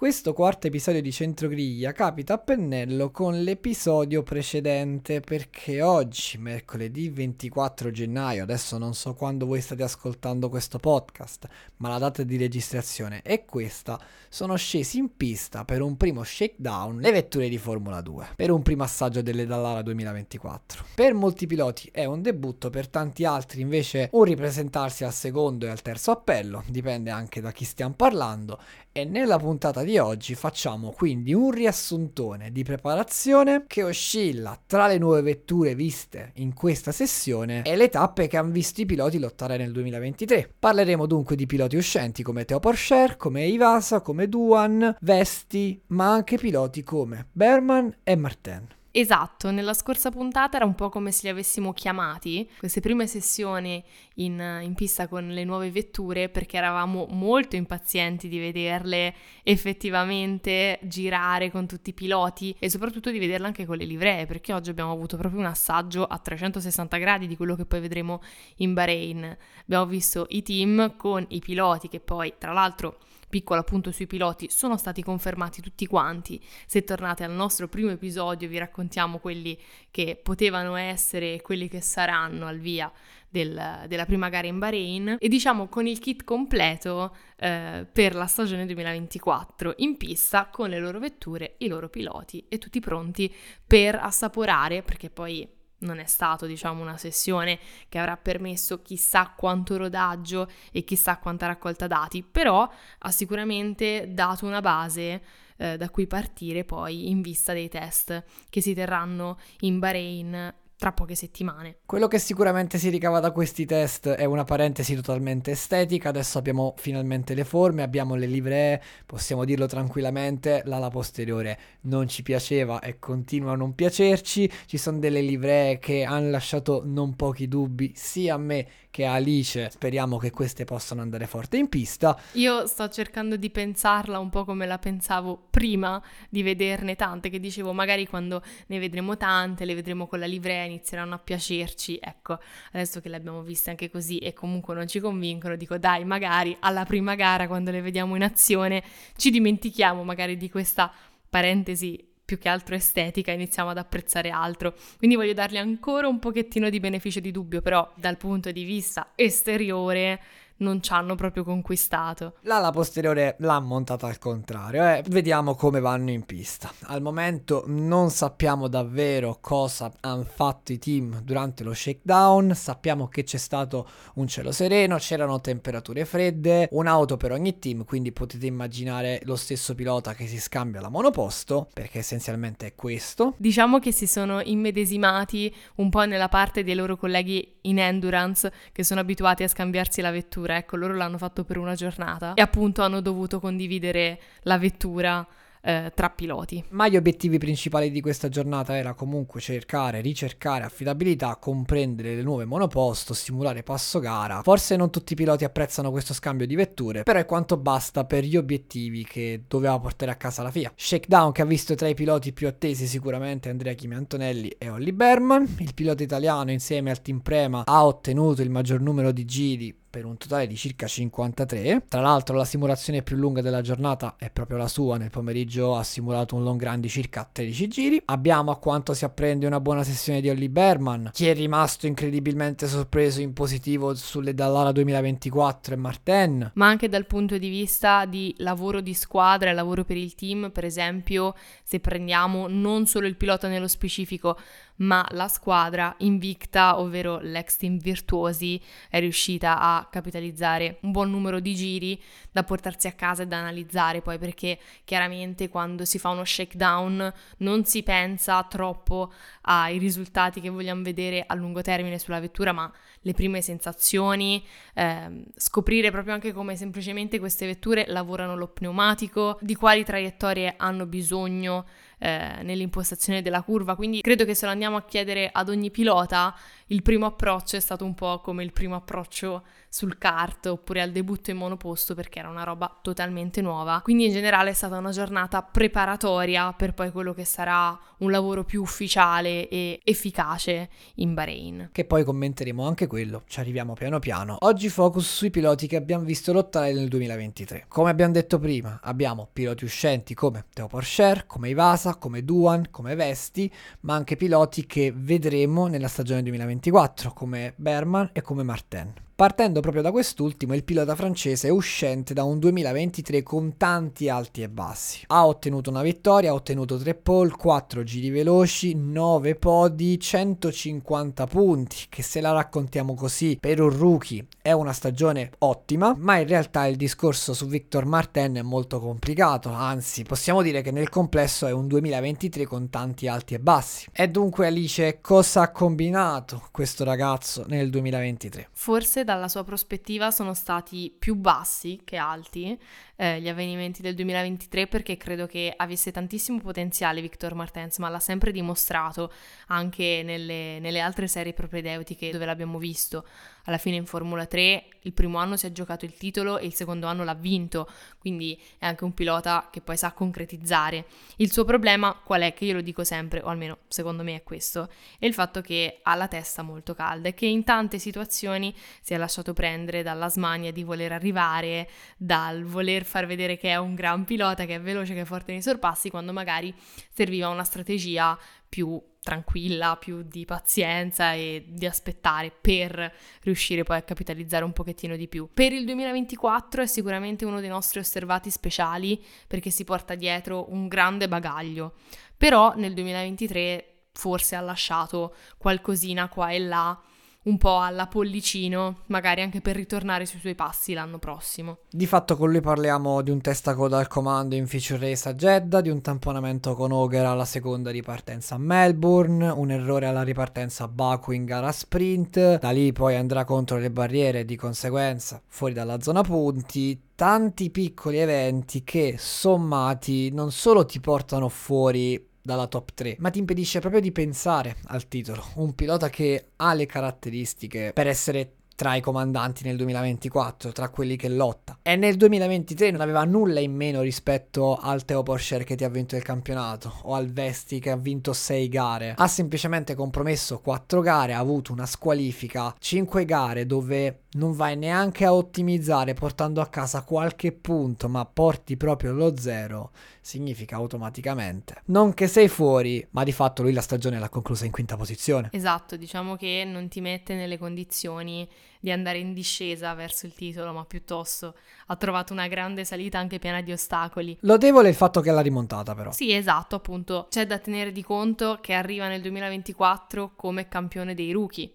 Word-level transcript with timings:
Questo 0.00 0.32
quarto 0.32 0.66
episodio 0.66 1.02
di 1.02 1.12
Centrogriglia 1.12 1.92
capita 1.92 2.32
a 2.32 2.38
pennello 2.38 3.10
con 3.10 3.42
l'episodio 3.42 4.22
precedente 4.22 5.20
perché 5.20 5.82
oggi, 5.82 6.38
mercoledì 6.38 7.10
24 7.10 7.90
gennaio, 7.90 8.42
adesso 8.42 8.78
non 8.78 8.94
so 8.94 9.12
quando 9.12 9.44
voi 9.44 9.60
state 9.60 9.82
ascoltando 9.82 10.48
questo 10.48 10.78
podcast, 10.78 11.46
ma 11.76 11.90
la 11.90 11.98
data 11.98 12.22
di 12.22 12.38
registrazione 12.38 13.20
è 13.20 13.44
questa, 13.44 14.00
sono 14.30 14.56
scesi 14.56 14.96
in 14.96 15.18
pista 15.18 15.66
per 15.66 15.82
un 15.82 15.98
primo 15.98 16.24
shakedown 16.24 16.98
le 16.98 17.12
vetture 17.12 17.50
di 17.50 17.58
Formula 17.58 18.00
2, 18.00 18.28
per 18.36 18.50
un 18.50 18.62
primo 18.62 18.84
assaggio 18.84 19.20
delle 19.20 19.44
Dallara 19.44 19.82
2024. 19.82 20.82
Per 20.94 21.12
molti 21.12 21.46
piloti 21.46 21.90
è 21.92 22.06
un 22.06 22.22
debutto, 22.22 22.70
per 22.70 22.88
tanti 22.88 23.26
altri 23.26 23.60
invece 23.60 24.08
un 24.12 24.24
ripresentarsi 24.24 25.04
al 25.04 25.12
secondo 25.12 25.66
e 25.66 25.68
al 25.68 25.82
terzo 25.82 26.10
appello, 26.10 26.64
dipende 26.68 27.10
anche 27.10 27.42
da 27.42 27.52
chi 27.52 27.66
stiamo 27.66 27.92
parlando, 27.92 28.58
e 28.92 29.04
nella 29.04 29.36
puntata 29.38 29.82
di 29.82 29.88
oggi 29.98 30.34
facciamo 30.34 30.90
quindi 30.90 31.32
un 31.34 31.50
riassuntone 31.50 32.52
di 32.52 32.62
preparazione 32.62 33.64
che 33.66 33.82
oscilla 33.82 34.58
tra 34.66 34.86
le 34.86 34.98
nuove 34.98 35.22
vetture 35.22 35.74
viste 35.74 36.32
in 36.36 36.54
questa 36.54 36.92
sessione 36.92 37.62
e 37.62 37.76
le 37.76 37.88
tappe 37.88 38.26
che 38.26 38.36
hanno 38.36 38.52
visto 38.52 38.80
i 38.80 38.86
piloti 38.86 39.18
lottare 39.18 39.56
nel 39.56 39.72
2023. 39.72 40.54
Parleremo 40.58 41.06
dunque 41.06 41.36
di 41.36 41.46
piloti 41.46 41.76
uscenti 41.76 42.22
come 42.22 42.44
Teo 42.44 42.60
Porcher, 42.60 43.16
come 43.16 43.46
Ivasa, 43.46 44.00
come 44.00 44.28
Duan, 44.28 44.96
Vesti, 45.00 45.80
ma 45.88 46.12
anche 46.12 46.36
piloti 46.36 46.82
come 46.82 47.26
Berman 47.32 47.98
e 48.02 48.16
Martin. 48.16 48.78
Esatto, 48.92 49.52
nella 49.52 49.72
scorsa 49.72 50.10
puntata 50.10 50.56
era 50.56 50.64
un 50.64 50.74
po' 50.74 50.88
come 50.88 51.12
se 51.12 51.20
li 51.22 51.28
avessimo 51.28 51.72
chiamati, 51.72 52.48
queste 52.58 52.80
prime 52.80 53.06
sessioni 53.06 53.80
in, 54.14 54.60
in, 54.62 54.74
pista 54.74 55.06
con 55.06 55.28
le 55.28 55.44
nuove 55.44 55.70
vetture, 55.70 56.28
perché 56.28 56.56
eravamo 56.56 57.06
molto 57.08 57.54
impazienti 57.54 58.26
di 58.26 58.40
vederle 58.40 59.14
effettivamente 59.44 60.80
girare 60.82 61.52
con 61.52 61.68
tutti 61.68 61.90
i 61.90 61.94
piloti 61.94 62.52
e 62.58 62.68
soprattutto 62.68 63.12
di 63.12 63.20
vederle 63.20 63.46
anche 63.46 63.64
con 63.64 63.76
le 63.76 63.84
livree, 63.84 64.26
perché 64.26 64.52
oggi 64.52 64.70
abbiamo 64.70 64.90
avuto 64.90 65.16
proprio 65.16 65.38
un 65.38 65.46
assaggio 65.46 66.04
a 66.04 66.18
360 66.18 66.96
gradi 66.96 67.28
di 67.28 67.36
quello 67.36 67.54
che 67.54 67.66
poi 67.66 67.78
vedremo 67.78 68.20
in 68.56 68.74
Bahrain. 68.74 69.36
Abbiamo 69.60 69.86
visto 69.86 70.26
i 70.30 70.42
team 70.42 70.96
con 70.96 71.24
i 71.28 71.38
piloti 71.38 71.88
che 71.88 72.00
poi, 72.00 72.34
tra 72.38 72.52
l'altro, 72.52 72.98
piccolo 73.30 73.60
appunto 73.60 73.90
sui 73.90 74.06
piloti, 74.06 74.50
sono 74.50 74.76
stati 74.76 75.02
confermati 75.02 75.62
tutti 75.62 75.86
quanti. 75.86 76.38
Se 76.66 76.84
tornate 76.84 77.24
al 77.24 77.32
nostro 77.32 77.68
primo 77.68 77.90
episodio 77.90 78.48
vi 78.48 78.58
raccontiamo 78.58 79.18
quelli 79.18 79.58
che 79.90 80.20
potevano 80.22 80.74
essere 80.74 81.34
e 81.34 81.40
quelli 81.40 81.68
che 81.68 81.80
saranno 81.80 82.46
al 82.46 82.58
via 82.58 82.92
del, 83.30 83.84
della 83.86 84.04
prima 84.04 84.28
gara 84.28 84.48
in 84.48 84.58
Bahrain 84.58 85.16
e 85.18 85.28
diciamo 85.28 85.68
con 85.68 85.86
il 85.86 86.00
kit 86.00 86.24
completo 86.24 87.16
eh, 87.36 87.86
per 87.90 88.14
la 88.14 88.26
stagione 88.26 88.66
2024 88.66 89.74
in 89.78 89.96
pista 89.96 90.48
con 90.48 90.68
le 90.68 90.80
loro 90.80 90.98
vetture, 90.98 91.54
i 91.58 91.68
loro 91.68 91.88
piloti 91.88 92.44
e 92.48 92.58
tutti 92.58 92.80
pronti 92.80 93.32
per 93.64 93.94
assaporare 93.94 94.82
perché 94.82 95.08
poi 95.08 95.48
non 95.80 95.98
è 95.98 96.06
stato, 96.06 96.46
diciamo, 96.46 96.82
una 96.82 96.96
sessione 96.96 97.58
che 97.88 97.98
avrà 97.98 98.16
permesso 98.16 98.82
chissà 98.82 99.32
quanto 99.36 99.76
rodaggio 99.76 100.48
e 100.72 100.84
chissà 100.84 101.18
quanta 101.18 101.46
raccolta 101.46 101.86
dati, 101.86 102.22
però 102.22 102.68
ha 102.98 103.10
sicuramente 103.10 104.08
dato 104.10 104.46
una 104.46 104.60
base 104.60 105.22
eh, 105.56 105.76
da 105.76 105.90
cui 105.90 106.06
partire 106.06 106.64
poi 106.64 107.10
in 107.10 107.20
vista 107.20 107.52
dei 107.52 107.68
test 107.68 108.24
che 108.48 108.60
si 108.60 108.74
terranno 108.74 109.38
in 109.60 109.78
Bahrain 109.78 110.54
tra 110.80 110.92
poche 110.92 111.14
settimane. 111.14 111.80
Quello 111.84 112.08
che 112.08 112.18
sicuramente 112.18 112.78
si 112.78 112.88
ricava 112.88 113.20
da 113.20 113.32
questi 113.32 113.66
test 113.66 114.08
è 114.08 114.24
una 114.24 114.44
parentesi 114.44 114.94
totalmente 114.94 115.50
estetica, 115.50 116.08
adesso 116.08 116.38
abbiamo 116.38 116.72
finalmente 116.78 117.34
le 117.34 117.44
forme, 117.44 117.82
abbiamo 117.82 118.14
le 118.14 118.24
livree, 118.24 118.80
possiamo 119.04 119.44
dirlo 119.44 119.66
tranquillamente, 119.66 120.62
l'ala 120.64 120.88
posteriore 120.88 121.58
non 121.82 122.08
ci 122.08 122.22
piaceva 122.22 122.80
e 122.80 122.98
continua 122.98 123.52
a 123.52 123.56
non 123.56 123.74
piacerci, 123.74 124.50
ci 124.64 124.78
sono 124.78 124.98
delle 124.98 125.20
livree 125.20 125.78
che 125.78 126.02
hanno 126.02 126.30
lasciato 126.30 126.80
non 126.82 127.14
pochi 127.14 127.46
dubbi 127.46 127.92
sia 127.94 128.32
a 128.32 128.38
me 128.38 128.66
che 128.90 129.06
a 129.06 129.14
Alice, 129.14 129.70
speriamo 129.70 130.18
che 130.18 130.30
queste 130.30 130.64
possano 130.64 131.00
andare 131.00 131.26
forte 131.26 131.56
in 131.56 131.68
pista. 131.68 132.18
Io 132.32 132.66
sto 132.66 132.88
cercando 132.88 133.36
di 133.36 133.50
pensarla 133.50 134.18
un 134.18 134.30
po' 134.30 134.44
come 134.44 134.66
la 134.66 134.78
pensavo 134.78 135.46
prima 135.48 136.02
di 136.28 136.42
vederne 136.42 136.96
tante, 136.96 137.30
che 137.30 137.38
dicevo 137.38 137.72
magari 137.72 138.06
quando 138.06 138.42
ne 138.66 138.78
vedremo 138.78 139.16
tante, 139.16 139.64
le 139.64 139.74
vedremo 139.74 140.06
con 140.06 140.18
la 140.18 140.26
livrea 140.26 140.64
inizieranno 140.64 141.14
a 141.14 141.18
piacerci. 141.18 141.98
Ecco, 142.02 142.38
adesso 142.72 143.00
che 143.00 143.08
le 143.08 143.16
abbiamo 143.16 143.42
viste 143.42 143.70
anche 143.70 143.90
così 143.90 144.18
e 144.18 144.32
comunque 144.32 144.74
non 144.74 144.88
ci 144.88 144.98
convincono, 144.98 145.54
dico 145.54 145.78
dai, 145.78 146.04
magari 146.04 146.56
alla 146.60 146.84
prima 146.84 147.14
gara, 147.14 147.46
quando 147.46 147.70
le 147.70 147.80
vediamo 147.80 148.16
in 148.16 148.24
azione, 148.24 148.82
ci 149.16 149.30
dimentichiamo 149.30 150.02
magari 150.02 150.36
di 150.36 150.50
questa 150.50 150.92
parentesi 151.28 152.09
più 152.30 152.38
che 152.38 152.48
altro 152.48 152.76
estetica, 152.76 153.32
iniziamo 153.32 153.70
ad 153.70 153.78
apprezzare 153.78 154.30
altro. 154.30 154.72
Quindi 154.98 155.16
voglio 155.16 155.32
dargli 155.32 155.56
ancora 155.56 156.06
un 156.06 156.20
pochettino 156.20 156.70
di 156.70 156.78
beneficio 156.78 157.18
di 157.18 157.32
dubbio, 157.32 157.60
però 157.60 157.90
dal 157.96 158.18
punto 158.18 158.52
di 158.52 158.62
vista 158.62 159.10
esteriore 159.16 160.20
non 160.60 160.82
ci 160.82 160.92
hanno 160.92 161.14
proprio 161.14 161.44
conquistato. 161.44 162.34
L'ala 162.42 162.70
posteriore 162.70 163.36
l'ha 163.38 163.60
montata 163.60 164.06
al 164.06 164.18
contrario, 164.18 164.84
eh. 164.84 165.04
vediamo 165.08 165.54
come 165.54 165.80
vanno 165.80 166.10
in 166.10 166.24
pista. 166.24 166.72
Al 166.84 167.02
momento 167.02 167.64
non 167.66 168.10
sappiamo 168.10 168.68
davvero 168.68 169.38
cosa 169.40 169.92
hanno 170.00 170.24
fatto 170.24 170.72
i 170.72 170.78
team 170.78 171.20
durante 171.22 171.64
lo 171.64 171.74
shakedown, 171.74 172.54
sappiamo 172.54 173.08
che 173.08 173.22
c'è 173.22 173.38
stato 173.38 173.88
un 174.14 174.26
cielo 174.26 174.52
sereno, 174.52 174.96
c'erano 174.96 175.40
temperature 175.40 176.04
fredde, 176.04 176.68
un'auto 176.72 177.16
per 177.16 177.32
ogni 177.32 177.58
team, 177.58 177.84
quindi 177.84 178.12
potete 178.12 178.46
immaginare 178.46 179.20
lo 179.24 179.36
stesso 179.36 179.74
pilota 179.74 180.14
che 180.14 180.26
si 180.26 180.38
scambia 180.38 180.80
la 180.80 180.88
monoposto, 180.88 181.68
perché 181.72 181.98
essenzialmente 181.98 182.66
è 182.66 182.74
questo. 182.74 183.34
Diciamo 183.36 183.78
che 183.78 183.92
si 183.92 184.06
sono 184.06 184.40
immedesimati 184.40 185.54
un 185.76 185.88
po' 185.90 186.04
nella 186.04 186.28
parte 186.28 186.62
dei 186.62 186.74
loro 186.74 186.96
colleghi 186.96 187.58
in 187.62 187.78
endurance 187.78 188.52
che 188.72 188.84
sono 188.84 189.00
abituati 189.00 189.42
a 189.42 189.48
scambiarsi 189.48 190.00
la 190.00 190.10
vettura 190.10 190.49
vettura, 190.50 190.56
ecco, 190.56 190.76
loro 190.76 190.94
l'hanno 190.94 191.18
fatto 191.18 191.44
per 191.44 191.58
una 191.58 191.74
giornata 191.74 192.34
e 192.34 192.42
appunto 192.42 192.82
hanno 192.82 193.00
dovuto 193.00 193.38
condividere 193.38 194.18
la 194.42 194.58
vettura 194.58 195.26
eh, 195.62 195.92
tra 195.94 196.10
piloti. 196.10 196.64
Ma 196.70 196.88
gli 196.88 196.96
obiettivi 196.96 197.38
principali 197.38 197.90
di 197.90 198.00
questa 198.00 198.28
giornata 198.28 198.76
era 198.76 198.94
comunque 198.94 199.40
cercare, 199.40 200.00
ricercare 200.00 200.64
affidabilità, 200.64 201.36
comprendere 201.36 202.14
le 202.14 202.22
nuove 202.22 202.44
monoposto, 202.44 203.14
simulare 203.14 203.62
passo 203.62 204.00
gara. 204.00 204.42
Forse 204.42 204.76
non 204.76 204.90
tutti 204.90 205.12
i 205.12 205.16
piloti 205.16 205.44
apprezzano 205.44 205.90
questo 205.90 206.14
scambio 206.14 206.46
di 206.46 206.54
vetture, 206.54 207.02
però 207.02 207.18
è 207.18 207.26
quanto 207.26 207.56
basta 207.56 208.04
per 208.04 208.24
gli 208.24 208.36
obiettivi 208.36 209.04
che 209.04 209.42
doveva 209.46 209.78
portare 209.78 210.10
a 210.10 210.16
casa 210.16 210.42
la 210.42 210.50
FIA. 210.50 210.72
Shakedown 210.74 211.32
che 211.32 211.42
ha 211.42 211.46
visto 211.46 211.74
tra 211.74 211.88
i 211.88 211.94
piloti 211.94 212.32
più 212.32 212.48
attesi 212.48 212.86
sicuramente 212.86 213.50
Andrea 213.50 213.74
Chimi 213.74 213.94
Antonelli 213.94 214.48
e 214.58 214.70
Olli 214.70 214.92
Berman. 214.92 215.56
Il 215.58 215.74
pilota 215.74 216.02
italiano 216.02 216.50
insieme 216.50 216.90
al 216.90 217.02
team 217.02 217.20
Prema 217.20 217.64
ha 217.66 217.84
ottenuto 217.84 218.42
il 218.42 218.50
maggior 218.50 218.80
numero 218.80 219.12
di 219.12 219.24
giri 219.24 219.74
per 219.90 220.04
un 220.04 220.16
totale 220.16 220.46
di 220.46 220.56
circa 220.56 220.86
53. 220.86 221.84
Tra 221.88 222.00
l'altro 222.00 222.36
la 222.36 222.44
simulazione 222.44 223.02
più 223.02 223.16
lunga 223.16 223.42
della 223.42 223.60
giornata 223.60 224.14
è 224.16 224.30
proprio 224.30 224.56
la 224.56 224.68
sua, 224.68 224.96
nel 224.96 225.10
pomeriggio 225.10 225.76
ha 225.76 225.82
simulato 225.82 226.36
un 226.36 226.44
long 226.44 226.62
run 226.62 226.80
di 226.80 226.88
circa 226.88 227.28
13 227.30 227.68
giri. 227.68 228.02
Abbiamo 228.04 228.52
a 228.52 228.58
quanto 228.58 228.94
si 228.94 229.04
apprende 229.04 229.46
una 229.46 229.58
buona 229.58 229.82
sessione 229.82 230.20
di 230.20 230.30
Olli 230.30 230.48
Berman, 230.48 231.10
chi 231.12 231.26
è 231.26 231.34
rimasto 231.34 231.88
incredibilmente 231.88 232.68
sorpreso 232.68 233.20
in 233.20 233.32
positivo 233.32 233.94
sulle 233.96 234.32
Dallara 234.32 234.70
2024 234.70 235.74
e 235.74 235.76
Martin. 235.76 236.50
Ma 236.54 236.68
anche 236.68 236.88
dal 236.88 237.06
punto 237.06 237.36
di 237.36 237.48
vista 237.48 238.04
di 238.04 238.32
lavoro 238.38 238.80
di 238.80 238.94
squadra 238.94 239.50
e 239.50 239.54
lavoro 239.54 239.84
per 239.84 239.96
il 239.96 240.14
team, 240.14 240.50
per 240.52 240.64
esempio, 240.64 241.34
se 241.64 241.80
prendiamo 241.80 242.46
non 242.48 242.86
solo 242.86 243.08
il 243.08 243.16
pilota 243.16 243.48
nello 243.48 243.68
specifico, 243.68 244.38
ma 244.80 245.06
la 245.10 245.28
squadra 245.28 245.94
invicta, 245.98 246.78
ovvero 246.78 247.18
l'ex 247.20 247.56
team 247.56 247.78
virtuosi, 247.78 248.60
è 248.88 248.98
riuscita 249.00 249.58
a 249.58 249.86
capitalizzare 249.90 250.78
un 250.82 250.92
buon 250.92 251.10
numero 251.10 251.40
di 251.40 251.54
giri 251.54 252.00
da 252.30 252.44
portarsi 252.44 252.86
a 252.86 252.92
casa 252.92 253.22
e 253.22 253.26
da 253.26 253.38
analizzare 253.38 254.00
poi 254.00 254.18
perché 254.18 254.58
chiaramente 254.84 255.48
quando 255.48 255.84
si 255.84 255.98
fa 255.98 256.10
uno 256.10 256.24
shakedown 256.24 257.12
non 257.38 257.64
si 257.64 257.82
pensa 257.82 258.42
troppo 258.44 259.12
ai 259.42 259.78
risultati 259.78 260.40
che 260.40 260.48
vogliamo 260.48 260.82
vedere 260.82 261.24
a 261.26 261.34
lungo 261.34 261.60
termine 261.62 261.98
sulla 261.98 262.20
vettura, 262.20 262.52
ma 262.52 262.70
le 263.02 263.12
prime 263.12 263.42
sensazioni, 263.42 264.44
eh, 264.74 265.24
scoprire 265.36 265.90
proprio 265.90 266.14
anche 266.14 266.32
come 266.32 266.56
semplicemente 266.56 267.18
queste 267.18 267.46
vetture 267.46 267.84
lavorano 267.88 268.36
lo 268.36 268.48
pneumatico, 268.48 269.38
di 269.40 269.54
quali 269.54 269.84
traiettorie 269.84 270.54
hanno 270.56 270.86
bisogno 270.86 271.66
eh, 272.00 272.40
nell'impostazione 272.42 273.20
della 273.20 273.42
curva, 273.42 273.76
quindi 273.76 274.00
credo 274.00 274.24
che 274.24 274.34
se 274.34 274.46
lo 274.46 274.52
andiamo 274.52 274.76
a 274.76 274.84
chiedere 274.84 275.28
ad 275.30 275.50
ogni 275.50 275.70
pilota, 275.70 276.34
il 276.68 276.82
primo 276.82 277.04
approccio 277.04 277.56
è 277.56 277.60
stato 277.60 277.84
un 277.84 277.94
po' 277.94 278.20
come 278.20 278.42
il 278.42 278.52
primo 278.52 278.74
approccio 278.74 279.44
sul 279.72 279.98
kart 279.98 280.46
oppure 280.46 280.82
al 280.82 280.90
debutto 280.90 281.30
in 281.30 281.36
monoposto 281.36 281.94
perché 281.94 282.18
era 282.18 282.28
una 282.28 282.42
roba 282.42 282.78
totalmente 282.82 283.40
nuova. 283.40 283.80
Quindi 283.84 284.06
in 284.06 284.12
generale 284.12 284.50
è 284.50 284.52
stata 284.52 284.76
una 284.76 284.90
giornata 284.90 285.42
preparatoria 285.42 286.52
per 286.52 286.74
poi 286.74 286.90
quello 286.90 287.14
che 287.14 287.24
sarà 287.24 287.78
un 287.98 288.10
lavoro 288.10 288.44
più 288.44 288.60
ufficiale 288.62 289.48
e 289.48 289.80
efficace 289.84 290.68
in 290.96 291.14
Bahrain. 291.14 291.68
Che 291.70 291.84
poi 291.84 292.02
commenteremo 292.02 292.66
anche 292.66 292.88
quello, 292.88 293.22
ci 293.28 293.38
arriviamo 293.38 293.74
piano 293.74 294.00
piano. 294.00 294.36
Oggi 294.40 294.68
focus 294.68 295.14
sui 295.14 295.30
piloti 295.30 295.68
che 295.68 295.76
abbiamo 295.76 296.02
visto 296.04 296.32
lottare 296.32 296.72
nel 296.72 296.88
2023. 296.88 297.66
Come 297.68 297.90
abbiamo 297.90 298.12
detto 298.12 298.40
prima, 298.40 298.80
abbiamo 298.82 299.28
piloti 299.32 299.64
uscenti 299.64 300.14
come 300.14 300.46
Teo 300.52 300.66
Porcher, 300.66 301.26
come 301.26 301.48
Ivasa, 301.48 301.94
come 301.94 302.24
Duan, 302.24 302.70
come 302.70 302.96
Vesti, 302.96 303.50
ma 303.80 303.94
anche 303.94 304.16
piloti 304.16 304.66
che 304.66 304.92
vedremo 304.94 305.68
nella 305.68 305.88
stagione 305.88 306.22
2024 306.22 307.12
come 307.12 307.52
Berman 307.56 308.10
e 308.12 308.22
come 308.22 308.42
Martin. 308.42 308.92
Partendo 309.20 309.60
proprio 309.60 309.82
da 309.82 309.90
quest'ultimo, 309.90 310.54
il 310.54 310.64
pilota 310.64 310.94
francese 310.94 311.48
è 311.48 311.50
uscente 311.50 312.14
da 312.14 312.24
un 312.24 312.38
2023 312.38 313.22
con 313.22 313.58
tanti 313.58 314.08
alti 314.08 314.40
e 314.40 314.48
bassi. 314.48 315.04
Ha 315.08 315.26
ottenuto 315.26 315.68
una 315.68 315.82
vittoria, 315.82 316.30
ha 316.30 316.32
ottenuto 316.32 316.78
3 316.78 316.94
pole, 316.94 317.30
4 317.30 317.82
giri 317.84 318.08
veloci, 318.08 318.74
9 318.74 319.34
podi, 319.34 320.00
150 320.00 321.26
punti, 321.26 321.84
che 321.90 322.02
se 322.02 322.22
la 322.22 322.32
raccontiamo 322.32 322.94
così 322.94 323.36
per 323.38 323.60
un 323.60 323.76
rookie 323.76 324.26
è 324.40 324.52
una 324.52 324.72
stagione 324.72 325.32
ottima, 325.40 325.94
ma 325.98 326.16
in 326.16 326.26
realtà 326.26 326.64
il 326.64 326.76
discorso 326.76 327.34
su 327.34 327.46
Victor 327.46 327.84
Martin 327.84 328.36
è 328.36 328.42
molto 328.42 328.80
complicato, 328.80 329.50
anzi 329.50 330.02
possiamo 330.02 330.40
dire 330.40 330.62
che 330.62 330.70
nel 330.70 330.88
complesso 330.88 331.46
è 331.46 331.52
un 331.52 331.66
2023 331.66 332.46
con 332.46 332.70
tanti 332.70 333.06
alti 333.06 333.34
e 333.34 333.38
bassi. 333.38 333.86
E 333.92 334.08
dunque 334.08 334.46
Alice, 334.46 335.00
cosa 335.02 335.42
ha 335.42 335.50
combinato 335.50 336.48
questo 336.50 336.84
ragazzo 336.84 337.44
nel 337.48 337.68
2023? 337.68 338.48
Forse 338.52 339.04
dalla 339.10 339.28
sua 339.28 339.42
prospettiva 339.42 340.12
sono 340.12 340.34
stati 340.34 340.94
più 340.96 341.16
bassi 341.16 341.80
che 341.82 341.96
alti 341.96 342.56
eh, 343.00 343.18
gli 343.18 343.30
avvenimenti 343.30 343.80
del 343.80 343.94
2023 343.94 344.66
perché 344.66 344.98
credo 344.98 345.26
che 345.26 345.54
avesse 345.56 345.90
tantissimo 345.90 346.38
potenziale 346.38 347.00
Victor 347.00 347.32
Martens, 347.32 347.78
ma 347.78 347.88
l'ha 347.88 347.98
sempre 347.98 348.30
dimostrato 348.30 349.10
anche 349.46 350.02
nelle, 350.04 350.58
nelle 350.60 350.80
altre 350.80 351.08
serie 351.08 351.32
propedeutiche 351.32 352.10
dove 352.10 352.26
l'abbiamo 352.26 352.58
visto 352.58 353.06
alla 353.44 353.58
fine 353.58 353.76
in 353.76 353.86
Formula 353.86 354.26
3 354.26 354.64
il 354.82 354.92
primo 354.92 355.18
anno 355.18 355.36
si 355.36 355.46
è 355.46 355.52
giocato 355.52 355.84
il 355.84 355.94
titolo 355.94 356.38
e 356.38 356.46
il 356.46 356.54
secondo 356.54 356.86
anno 356.86 357.04
l'ha 357.04 357.14
vinto, 357.14 357.68
quindi 357.98 358.40
è 358.58 358.66
anche 358.66 358.84
un 358.84 358.94
pilota 358.94 359.48
che 359.50 359.60
poi 359.60 359.76
sa 359.76 359.92
concretizzare. 359.92 360.86
Il 361.16 361.32
suo 361.32 361.44
problema 361.44 361.98
qual 362.02 362.22
è? 362.22 362.32
Che 362.32 362.44
io 362.44 362.54
lo 362.54 362.60
dico 362.60 362.84
sempre, 362.84 363.20
o 363.20 363.28
almeno 363.28 363.58
secondo 363.68 364.02
me 364.02 364.14
è 364.14 364.22
questo, 364.22 364.70
è 364.98 365.06
il 365.06 365.12
fatto 365.14 365.40
che 365.40 365.80
ha 365.82 365.94
la 365.94 366.08
testa 366.08 366.42
molto 366.42 366.74
calda 366.74 367.08
e 367.08 367.14
che 367.14 367.26
in 367.26 367.44
tante 367.44 367.78
situazioni 367.78 368.54
si 368.80 368.94
è 368.94 368.96
lasciato 368.96 369.32
prendere 369.32 369.82
dalla 369.82 370.08
smania 370.08 370.52
di 370.52 370.62
voler 370.62 370.92
arrivare, 370.92 371.68
dal 371.96 372.44
voler 372.44 372.84
far 372.90 373.06
vedere 373.06 373.38
che 373.38 373.50
è 373.50 373.56
un 373.56 373.74
gran 373.74 374.04
pilota, 374.04 374.44
che 374.44 374.56
è 374.56 374.60
veloce, 374.60 374.92
che 374.92 375.02
è 375.02 375.04
forte 375.04 375.32
nei 375.32 375.40
sorpassi, 375.40 375.88
quando 375.88 376.12
magari 376.12 376.52
serviva 376.90 377.28
una 377.28 377.44
strategia 377.44 378.18
più 378.48 378.82
tranquilla, 379.00 379.76
più 379.76 380.02
di 380.02 380.24
pazienza 380.24 381.12
e 381.14 381.44
di 381.48 381.66
aspettare 381.66 382.30
per 382.38 382.92
riuscire 383.22 383.62
poi 383.62 383.78
a 383.78 383.82
capitalizzare 383.82 384.44
un 384.44 384.52
pochettino 384.52 384.96
di 384.96 385.08
più. 385.08 385.28
Per 385.32 385.52
il 385.52 385.64
2024 385.64 386.62
è 386.62 386.66
sicuramente 386.66 387.24
uno 387.24 387.40
dei 387.40 387.48
nostri 387.48 387.78
osservati 387.78 388.30
speciali 388.30 389.02
perché 389.26 389.50
si 389.50 389.64
porta 389.64 389.94
dietro 389.94 390.52
un 390.52 390.68
grande 390.68 391.08
bagaglio, 391.08 391.74
però 392.16 392.52
nel 392.56 392.74
2023 392.74 393.66
forse 393.92 394.36
ha 394.36 394.40
lasciato 394.40 395.14
qualcosina 395.38 396.08
qua 396.08 396.30
e 396.30 396.38
là 396.40 396.80
un 397.22 397.36
po' 397.36 397.58
alla 397.60 397.86
pollicino, 397.86 398.78
magari 398.86 399.20
anche 399.20 399.40
per 399.40 399.54
ritornare 399.54 400.06
sui 400.06 400.20
suoi 400.20 400.34
passi 400.34 400.72
l'anno 400.72 400.98
prossimo. 400.98 401.58
Di 401.70 401.86
fatto 401.86 402.16
con 402.16 402.30
lui 402.30 402.40
parliamo 402.40 403.02
di 403.02 403.10
un 403.10 403.20
testacoda 403.20 403.78
al 403.78 403.88
comando 403.88 404.34
in 404.34 404.46
feature 404.46 404.88
race 404.88 405.08
a 405.08 405.14
Jeddah, 405.14 405.60
di 405.60 405.68
un 405.68 405.82
tamponamento 405.82 406.54
con 406.54 406.72
Ogre 406.72 407.00
alla 407.00 407.26
seconda 407.26 407.70
ripartenza 407.70 408.36
a 408.36 408.38
Melbourne, 408.38 409.28
un 409.28 409.50
errore 409.50 409.86
alla 409.86 410.02
ripartenza 410.02 410.64
a 410.64 410.68
Baku 410.68 411.12
in 411.12 411.26
gara 411.26 411.52
sprint, 411.52 412.38
da 412.38 412.50
lì 412.50 412.72
poi 412.72 412.96
andrà 412.96 413.24
contro 413.24 413.58
le 413.58 413.70
barriere 413.70 414.20
e 414.20 414.24
di 414.24 414.36
conseguenza 414.36 415.20
fuori 415.26 415.52
dalla 415.52 415.80
zona 415.80 416.02
punti, 416.02 416.80
tanti 416.94 417.50
piccoli 417.50 417.98
eventi 417.98 418.64
che 418.64 418.96
sommati 418.98 420.10
non 420.10 420.32
solo 420.32 420.64
ti 420.64 420.80
portano 420.80 421.28
fuori 421.28 422.08
dalla 422.22 422.46
top 422.46 422.70
3, 422.74 422.96
ma 422.98 423.10
ti 423.10 423.18
impedisce 423.18 423.60
proprio 423.60 423.80
di 423.80 423.92
pensare 423.92 424.56
al 424.66 424.88
titolo. 424.88 425.24
Un 425.34 425.54
pilota 425.54 425.88
che 425.88 426.26
ha 426.36 426.54
le 426.54 426.66
caratteristiche 426.66 427.72
per 427.74 427.86
essere 427.86 428.32
tra 428.60 428.74
i 428.74 428.82
comandanti 428.82 429.42
nel 429.42 429.56
2024, 429.56 430.52
tra 430.52 430.68
quelli 430.68 430.96
che 430.96 431.08
lotta. 431.08 431.60
E 431.62 431.76
nel 431.76 431.96
2023 431.96 432.70
non 432.70 432.82
aveva 432.82 433.04
nulla 433.04 433.40
in 433.40 433.54
meno 433.54 433.80
rispetto 433.80 434.54
al 434.54 434.84
Teo 434.84 435.02
Porsche 435.02 435.44
che 435.44 435.54
ti 435.54 435.64
ha 435.64 435.70
vinto 435.70 435.96
il 435.96 436.02
campionato 436.02 436.70
o 436.82 436.94
al 436.94 437.10
Vesti 437.10 437.58
che 437.58 437.70
ha 437.70 437.76
vinto 437.76 438.12
6 438.12 438.48
gare. 438.50 438.92
Ha 438.98 439.08
semplicemente 439.08 439.74
compromesso 439.74 440.40
4 440.40 440.82
gare, 440.82 441.14
ha 441.14 441.18
avuto 441.18 441.52
una 441.52 441.64
squalifica, 441.64 442.54
5 442.58 443.06
gare 443.06 443.46
dove 443.46 444.02
non 444.12 444.32
vai 444.32 444.56
neanche 444.56 445.04
a 445.04 445.14
ottimizzare 445.14 445.94
portando 445.94 446.40
a 446.40 446.48
casa 446.48 446.82
qualche 446.82 447.32
punto, 447.32 447.88
ma 447.88 448.04
porti 448.04 448.56
proprio 448.56 448.92
lo 448.92 449.16
zero, 449.16 449.70
significa 450.00 450.56
automaticamente 450.56 451.62
non 451.66 451.94
che 451.94 452.08
sei 452.08 452.28
fuori, 452.28 452.86
ma 452.90 453.04
di 453.04 453.12
fatto 453.12 453.42
lui 453.42 453.52
la 453.52 453.60
stagione 453.60 453.98
l'ha 453.98 454.08
conclusa 454.08 454.44
in 454.44 454.50
quinta 454.50 454.76
posizione. 454.76 455.28
Esatto, 455.32 455.76
diciamo 455.76 456.16
che 456.16 456.44
non 456.46 456.68
ti 456.68 456.80
mette 456.80 457.14
nelle 457.14 457.38
condizioni 457.38 458.28
di 458.58 458.70
andare 458.70 458.98
in 458.98 459.14
discesa 459.14 459.72
verso 459.74 460.06
il 460.06 460.14
titolo, 460.14 460.52
ma 460.52 460.64
piuttosto 460.64 461.34
ha 461.66 461.76
trovato 461.76 462.12
una 462.12 462.28
grande 462.28 462.64
salita 462.64 462.98
anche 462.98 463.18
piena 463.18 463.40
di 463.40 463.52
ostacoli. 463.52 464.18
Lodevole 464.20 464.68
il 464.68 464.74
fatto 464.74 465.00
che 465.00 465.10
l'ha 465.10 465.20
rimontata 465.20 465.74
però. 465.74 465.92
Sì, 465.92 466.12
esatto, 466.12 466.56
appunto. 466.56 467.06
C'è 467.08 467.26
da 467.26 467.38
tenere 467.38 467.72
di 467.72 467.82
conto 467.82 468.38
che 468.40 468.52
arriva 468.52 468.88
nel 468.88 469.00
2024 469.00 470.12
come 470.16 470.48
campione 470.48 470.94
dei 470.94 471.12
rookie. 471.12 471.50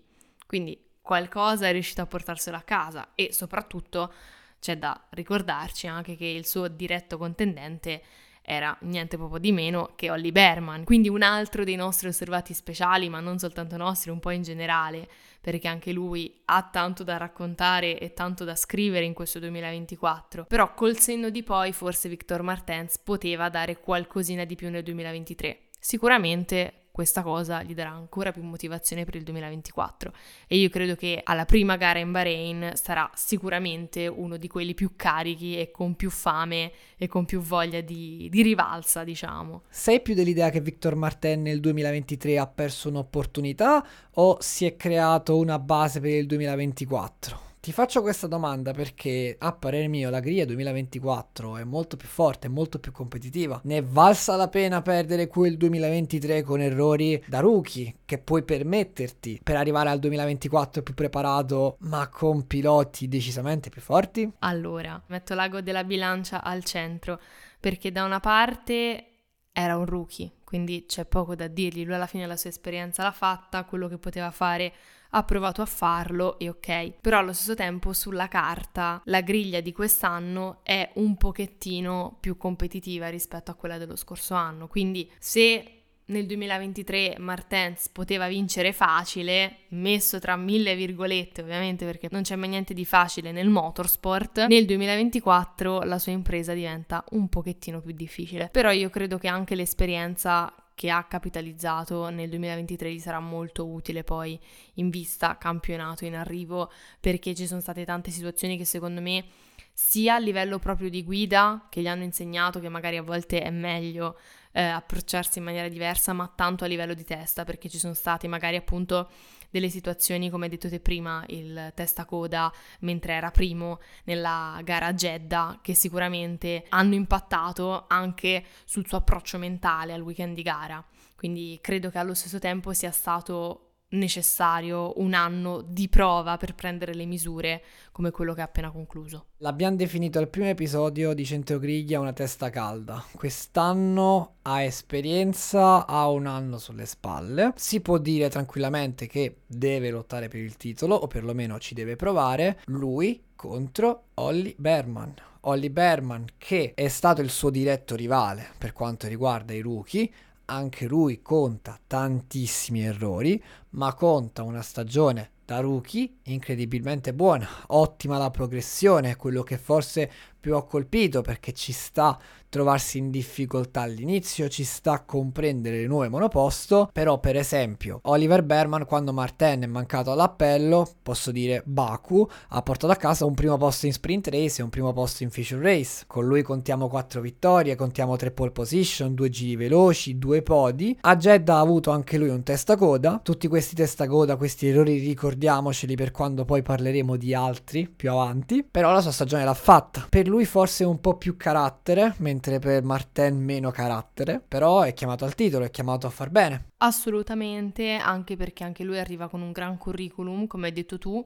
Quindi 0.47 0.84
qualcosa 1.05 1.67
è 1.67 1.71
riuscito 1.71 2.01
a 2.01 2.07
portarselo 2.07 2.57
a 2.57 2.61
casa 2.61 3.09
e 3.13 3.31
soprattutto 3.31 4.11
c'è 4.59 4.75
da 4.77 4.99
ricordarci 5.11 5.85
anche 5.85 6.15
che 6.15 6.25
il 6.25 6.47
suo 6.47 6.67
diretto 6.67 7.19
contendente 7.19 8.01
era 8.41 8.75
niente 8.81 9.15
proprio 9.15 9.39
di 9.39 9.51
meno 9.51 9.93
che 9.95 10.09
Olli 10.09 10.31
Berman, 10.31 10.83
quindi 10.83 11.07
un 11.07 11.21
altro 11.21 11.63
dei 11.63 11.75
nostri 11.75 12.07
osservati 12.07 12.53
speciali, 12.53 13.07
ma 13.09 13.19
non 13.19 13.37
soltanto 13.37 13.77
nostri, 13.77 14.09
un 14.09 14.19
po' 14.19 14.31
in 14.31 14.41
generale, 14.41 15.07
perché 15.41 15.67
anche 15.67 15.91
lui 15.91 16.41
ha 16.45 16.63
tanto 16.71 17.03
da 17.03 17.17
raccontare 17.17 17.99
e 17.99 18.13
tanto 18.13 18.43
da 18.43 18.55
scrivere 18.55 19.05
in 19.05 19.13
questo 19.13 19.39
2024. 19.39 20.45
Però 20.45 20.73
col 20.73 20.97
senno 20.97 21.29
di 21.29 21.43
poi 21.43 21.71
forse 21.71 22.09
Victor 22.09 22.41
Martens 22.41 22.97
poteva 22.99 23.49
dare 23.49 23.79
qualcosina 23.79 24.43
di 24.43 24.55
più 24.55 24.69
nel 24.69 24.83
2023. 24.83 25.59
Sicuramente 25.79 26.84
questa 26.95 27.23
cosa 27.23 27.61
gli 27.61 27.73
darà 27.73 27.89
ancora 27.89 28.31
più 28.31 28.41
motivazione 28.41 29.03
per 29.03 29.15
il 29.15 29.23
2024 29.23 30.13
e 30.47 30.55
io 30.55 30.69
credo 30.69 30.95
che 30.95 31.19
alla 31.21 31.43
prima 31.43 31.75
gara 31.75 31.99
in 31.99 32.09
Bahrain 32.09 32.71
sarà 32.75 33.11
sicuramente 33.15 34.07
uno 34.07 34.37
di 34.37 34.47
quelli 34.47 34.73
più 34.73 34.91
carichi 34.95 35.59
e 35.59 35.71
con 35.71 35.95
più 35.95 36.09
fame 36.09 36.71
e 36.95 37.07
con 37.07 37.25
più 37.25 37.41
voglia 37.41 37.81
di, 37.81 38.29
di 38.31 38.41
rivalsa, 38.41 39.03
diciamo. 39.03 39.63
Sei 39.67 40.01
più 40.01 40.13
dell'idea 40.13 40.49
che 40.49 40.61
Victor 40.61 40.95
Martin 40.95 41.41
nel 41.41 41.59
2023 41.59 42.37
ha 42.37 42.47
perso 42.47 42.87
un'opportunità 42.87 43.85
o 44.13 44.37
si 44.39 44.65
è 44.65 44.77
creato 44.77 45.37
una 45.37 45.59
base 45.59 45.99
per 45.99 46.11
il 46.11 46.27
2024? 46.27 47.54
Ti 47.65 47.71
faccio 47.71 48.03
questa 48.03 48.27
domanda 48.27 48.73
perché 48.73 49.37
a 49.39 49.51
parer 49.51 49.89
mio 49.89 50.11
la 50.11 50.19
griglia 50.19 50.45
2024 50.45 51.57
è 51.57 51.63
molto 51.63 51.97
più 51.97 52.07
forte, 52.07 52.45
è 52.45 52.49
molto 52.51 52.77
più 52.77 52.91
competitiva. 52.91 53.59
Ne 53.63 53.77
è 53.77 53.83
valsa 53.83 54.35
la 54.35 54.49
pena 54.49 54.83
perdere 54.83 55.25
quel 55.25 55.57
2023 55.57 56.43
con 56.43 56.61
errori 56.61 57.23
da 57.25 57.39
rookie 57.39 58.01
che 58.05 58.19
puoi 58.19 58.43
permetterti 58.43 59.39
per 59.41 59.55
arrivare 59.55 59.89
al 59.89 59.97
2024 59.97 60.83
più 60.83 60.93
preparato 60.93 61.77
ma 61.79 62.07
con 62.07 62.45
piloti 62.45 63.07
decisamente 63.07 63.71
più 63.71 63.81
forti? 63.81 64.31
Allora, 64.41 65.01
metto 65.07 65.33
l'ago 65.33 65.61
della 65.61 65.83
bilancia 65.83 66.43
al 66.43 66.63
centro 66.63 67.19
perché 67.59 67.91
da 67.91 68.03
una 68.03 68.19
parte 68.19 69.07
era 69.51 69.75
un 69.75 69.87
rookie, 69.87 70.33
quindi 70.43 70.85
c'è 70.85 71.05
poco 71.05 71.33
da 71.33 71.47
dirgli, 71.47 71.83
lui 71.83 71.95
alla 71.95 72.05
fine 72.05 72.27
la 72.27 72.37
sua 72.37 72.51
esperienza 72.51 73.01
l'ha 73.01 73.11
fatta, 73.11 73.63
quello 73.63 73.87
che 73.87 73.97
poteva 73.97 74.29
fare 74.29 74.71
ha 75.15 75.23
provato 75.23 75.61
a 75.61 75.65
farlo 75.65 76.37
e 76.39 76.49
ok. 76.49 76.93
Però 77.01 77.17
allo 77.17 77.33
stesso 77.33 77.55
tempo 77.55 77.93
sulla 77.93 78.27
carta 78.27 79.01
la 79.05 79.21
griglia 79.21 79.61
di 79.61 79.71
quest'anno 79.71 80.59
è 80.63 80.91
un 80.95 81.15
pochettino 81.15 82.17
più 82.19 82.37
competitiva 82.37 83.07
rispetto 83.07 83.49
a 83.49 83.55
quella 83.55 83.77
dello 83.77 83.95
scorso 83.95 84.33
anno. 84.33 84.67
Quindi 84.67 85.09
se 85.17 85.69
nel 86.07 86.25
2023 86.27 87.15
Martens 87.17 87.89
poteva 87.89 88.27
vincere 88.27 88.73
facile, 88.73 89.59
messo 89.69 90.19
tra 90.19 90.35
mille 90.35 90.75
virgolette 90.75 91.41
ovviamente 91.41 91.85
perché 91.85 92.09
non 92.11 92.21
c'è 92.21 92.35
mai 92.35 92.49
niente 92.49 92.73
di 92.73 92.85
facile 92.85 93.31
nel 93.31 93.49
motorsport, 93.49 94.45
nel 94.47 94.65
2024 94.65 95.81
la 95.81 95.97
sua 95.97 96.11
impresa 96.11 96.53
diventa 96.53 97.03
un 97.11 97.29
pochettino 97.29 97.79
più 97.79 97.93
difficile. 97.93 98.49
Però 98.51 98.69
io 98.69 98.89
credo 98.89 99.17
che 99.17 99.29
anche 99.29 99.55
l'esperienza 99.55 100.53
che 100.75 100.89
ha 100.89 101.03
capitalizzato 101.05 102.09
nel 102.09 102.29
2023 102.29 102.93
gli 102.93 102.99
sarà 102.99 103.19
molto 103.19 103.65
utile 103.65 104.03
poi 104.03 104.39
in 104.75 104.89
vista 104.89 105.37
campionato 105.37 106.05
in 106.05 106.15
arrivo 106.15 106.71
perché 106.99 107.33
ci 107.33 107.47
sono 107.47 107.61
state 107.61 107.85
tante 107.85 108.11
situazioni 108.11 108.57
che 108.57 108.65
secondo 108.65 109.01
me 109.01 109.25
sia 109.71 110.15
a 110.15 110.19
livello 110.19 110.59
proprio 110.59 110.89
di 110.89 111.03
guida 111.03 111.67
che 111.69 111.81
gli 111.81 111.87
hanno 111.87 112.03
insegnato 112.03 112.59
che 112.59 112.69
magari 112.69 112.97
a 112.97 113.03
volte 113.03 113.41
è 113.41 113.49
meglio 113.49 114.17
eh, 114.55 114.61
approcciarsi 114.63 115.39
in 115.39 115.43
maniera 115.43 115.67
diversa, 115.67 116.13
ma 116.13 116.31
tanto 116.33 116.63
a 116.63 116.67
livello 116.67 116.93
di 116.93 117.03
testa, 117.03 117.43
perché 117.43 117.67
ci 117.67 117.77
sono 117.77 117.93
stati 117.93 118.25
magari 118.29 118.55
appunto 118.55 119.09
delle 119.55 119.69
situazioni, 119.69 120.29
come 120.29 120.45
hai 120.45 120.51
detto 120.51 120.67
te 120.67 120.81
prima, 120.81 121.23
il 121.27 121.71
testa 121.73 122.03
coda 122.03 122.51
mentre 122.81 123.13
era 123.13 123.31
primo 123.31 123.79
nella 124.03 124.59
gara 124.65 124.93
Jeddah, 124.93 125.59
che 125.61 125.73
sicuramente 125.73 126.65
hanno 126.69 126.93
impattato 126.93 127.85
anche 127.87 128.43
sul 128.65 128.85
suo 128.85 128.97
approccio 128.97 129.37
mentale 129.37 129.93
al 129.93 130.01
weekend 130.01 130.35
di 130.35 130.41
gara. 130.41 130.85
Quindi 131.15 131.57
credo 131.61 131.89
che 131.89 131.97
allo 131.97 132.13
stesso 132.13 132.37
tempo 132.37 132.73
sia 132.73 132.91
stato 132.91 133.64
necessario 133.89 134.99
un 134.99 135.13
anno 135.13 135.61
di 135.61 135.87
prova 135.87 136.37
per 136.37 136.55
prendere 136.55 136.93
le 136.93 137.05
misure 137.05 137.61
come 137.91 138.11
quello 138.11 138.33
che 138.33 138.41
ha 138.41 138.45
appena 138.45 138.71
concluso. 138.71 139.27
L'abbiamo 139.37 139.75
definito 139.75 140.19
al 140.19 140.27
primo 140.27 140.47
episodio 140.47 141.13
di 141.13 141.25
Centrogriglia 141.25 141.99
una 141.99 142.13
testa 142.13 142.49
calda. 142.49 143.03
Quest'anno 143.13 144.35
ha 144.41 144.63
esperienza, 144.63 145.85
ha 145.85 146.09
un 146.09 146.25
anno 146.25 146.57
sulle 146.57 146.85
spalle. 146.85 147.53
Si 147.55 147.81
può 147.81 147.97
dire 147.97 148.29
tranquillamente 148.29 149.07
che 149.07 149.41
deve 149.45 149.89
lottare 149.89 150.27
per 150.27 150.39
il 150.39 150.57
titolo 150.57 150.95
o 150.95 151.07
perlomeno 151.07 151.59
ci 151.59 151.73
deve 151.73 151.95
provare. 151.95 152.59
Lui 152.65 153.23
contro 153.35 154.05
Olli 154.15 154.55
Berman. 154.57 155.13
Olli 155.41 155.69
Berman 155.69 156.25
che 156.37 156.73
è 156.73 156.87
stato 156.87 157.21
il 157.21 157.29
suo 157.29 157.51
diretto 157.51 157.95
rivale 157.95 158.49
per 158.57 158.73
quanto 158.73 159.07
riguarda 159.07 159.53
i 159.53 159.59
rookie, 159.59 160.09
anche 160.45 160.87
lui 160.87 161.21
conta 161.21 161.79
tantissimi 161.85 162.83
errori, 162.83 163.41
ma 163.71 163.93
conta 163.93 164.43
una 164.43 164.61
stagione 164.61 165.31
da 165.45 165.59
rookie 165.59 166.17
incredibilmente 166.23 167.13
buona, 167.13 167.47
ottima 167.67 168.17
la 168.17 168.31
progressione, 168.31 169.15
quello 169.15 169.43
che 169.43 169.57
forse 169.57 170.11
più 170.45 170.53
ho 170.53 170.67
colpito 170.67 171.21
perché 171.21 171.53
ci 171.53 171.71
sta 171.71 172.19
trovarsi 172.49 172.99
in 172.99 173.09
difficoltà 173.09 173.81
all'inizio, 173.81 174.47
ci 174.47 174.63
sta 174.63 174.93
a 174.93 175.03
comprendere 175.03 175.79
le 175.79 175.87
nuove 175.87 176.07
monoposto, 176.07 176.87
però 176.93 177.19
per 177.19 177.35
esempio 177.35 177.99
Oliver 178.03 178.43
Berman 178.43 178.85
quando 178.85 179.11
Martin 179.11 179.63
è 179.63 179.65
mancato 179.65 180.11
all'appello, 180.11 180.87
posso 181.01 181.31
dire 181.31 181.63
Baku, 181.65 182.25
ha 182.49 182.61
portato 182.61 182.93
a 182.93 182.95
casa 182.95 183.25
un 183.25 183.33
primo 183.33 183.57
posto 183.57 183.87
in 183.87 183.91
sprint 183.91 184.27
race 184.29 184.61
e 184.61 184.63
un 184.63 184.69
primo 184.69 184.93
posto 184.93 185.23
in 185.23 185.31
feature 185.31 185.61
race, 185.61 186.05
con 186.07 186.25
lui 186.25 186.43
contiamo 186.43 186.87
4 186.87 187.19
vittorie, 187.19 187.75
contiamo 187.75 188.15
3 188.15 188.31
pole 188.31 188.51
position, 188.51 189.15
2 189.15 189.29
giri 189.29 189.55
veloci, 189.57 190.17
2 190.17 190.41
podi, 190.43 190.97
a 191.01 191.17
Jeddah 191.17 191.55
ha 191.55 191.59
avuto 191.59 191.89
anche 191.89 192.17
lui 192.17 192.29
un 192.29 192.43
testa 192.43 192.77
coda, 192.77 193.19
tutti 193.21 193.47
questi 193.47 193.75
testa 193.75 194.07
coda, 194.07 194.37
questi 194.37 194.67
errori 194.67 194.99
ricordiamoceli 194.99 195.95
per 195.95 196.11
quando 196.11 196.45
poi 196.45 196.61
parleremo 196.61 197.17
di 197.17 197.33
altri 197.33 197.89
più 197.89 198.11
avanti, 198.11 198.63
però 198.63 198.93
la 198.93 199.01
sua 199.01 199.11
stagione 199.11 199.43
l'ha 199.43 199.53
fatta, 199.53 200.05
per 200.07 200.27
lui 200.27 200.34
forse 200.43 200.83
un 200.83 200.99
po' 200.99 201.15
più 201.15 201.37
carattere, 201.37 202.15
mentre 202.17 202.59
per 202.59 202.83
Martin 202.83 203.41
meno 203.41 203.71
carattere, 203.71 204.43
però 204.45 204.81
è 204.81 204.93
chiamato 204.93 205.23
al 205.23 205.35
titolo, 205.35 205.63
è 205.63 205.69
chiamato 205.69 206.07
a 206.07 206.09
far 206.09 206.29
bene. 206.29 206.71
Assolutamente, 206.77 207.95
anche 207.95 208.35
perché 208.35 208.65
anche 208.65 208.83
lui 208.83 208.99
arriva 208.99 209.29
con 209.29 209.41
un 209.41 209.53
gran 209.53 209.77
curriculum, 209.77 210.47
come 210.47 210.67
hai 210.67 210.73
detto 210.73 210.97
tu, 210.97 211.25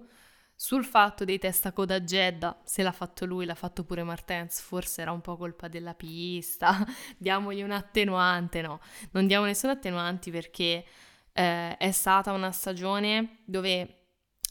sul 0.54 0.84
fatto 0.84 1.24
dei 1.24 1.40
testa 1.40 1.72
coda 1.72 2.02
Jeddah, 2.02 2.60
se 2.66 2.84
l'ha 2.84 2.92
fatto 2.92 3.26
lui, 3.26 3.46
l'ha 3.46 3.56
fatto 3.56 3.86
pure 3.86 4.04
Martens, 4.04 4.60
forse 4.60 5.02
era 5.02 5.12
un 5.12 5.22
po' 5.22 5.38
colpa 5.38 5.70
della 5.70 5.94
pista, 5.96 6.86
diamogli 7.18 7.64
un 7.64 7.72
attenuante, 7.72 8.62
no, 8.62 8.82
non 9.12 9.26
diamo 9.26 9.46
nessun 9.46 9.70
attenuanti 9.70 10.30
perché 10.30 10.84
eh, 11.32 11.78
è 11.78 11.92
stata 11.92 12.34
una 12.34 12.52
stagione 12.52 13.40
dove 13.46 13.99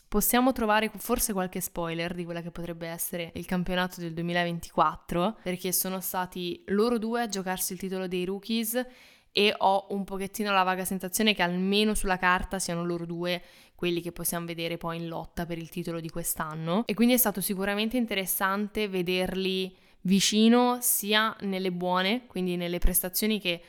possiamo 0.09 0.53
trovare 0.53 0.91
forse 0.97 1.33
qualche 1.33 1.61
spoiler 1.61 2.15
di 2.15 2.25
quella 2.25 2.41
che 2.41 2.51
potrebbe 2.51 2.89
essere 2.89 3.31
il 3.35 3.45
campionato 3.45 4.01
del 4.01 4.15
2024, 4.15 5.39
perché 5.43 5.71
sono 5.73 6.01
stati 6.01 6.63
loro 6.69 6.99
due 6.99 7.23
a 7.23 7.29
giocarsi 7.29 7.75
il 7.75 7.79
titolo 7.79 8.09
dei 8.09 8.25
rookies 8.25 8.85
e 9.31 9.55
ho 9.57 9.87
un 9.91 10.05
pochettino 10.05 10.51
la 10.51 10.63
vaga 10.63 10.85
sensazione 10.85 11.35
che 11.35 11.43
almeno 11.43 11.95
sulla 11.95 12.17
carta 12.17 12.59
siano 12.59 12.85
loro 12.85 13.05
due 13.05 13.41
quelli 13.75 14.01
che 14.01 14.11
possiamo 14.11 14.47
vedere 14.47 14.79
poi 14.79 14.97
in 14.97 15.07
lotta 15.07 15.47
per 15.47 15.59
il 15.59 15.69
titolo 15.69 16.01
di 16.01 16.09
quest'anno. 16.09 16.83
E 16.87 16.95
quindi 16.95 17.15
è 17.15 17.19
stato 17.19 17.41
sicuramente 17.41 17.97
interessante 17.97 18.89
vederli 18.89 19.73
vicino 20.01 20.79
sia 20.81 21.37
nelle 21.43 21.71
buone, 21.71 22.27
quindi 22.27 22.57
nelle 22.57 22.79
prestazioni 22.79 23.39
che 23.39 23.63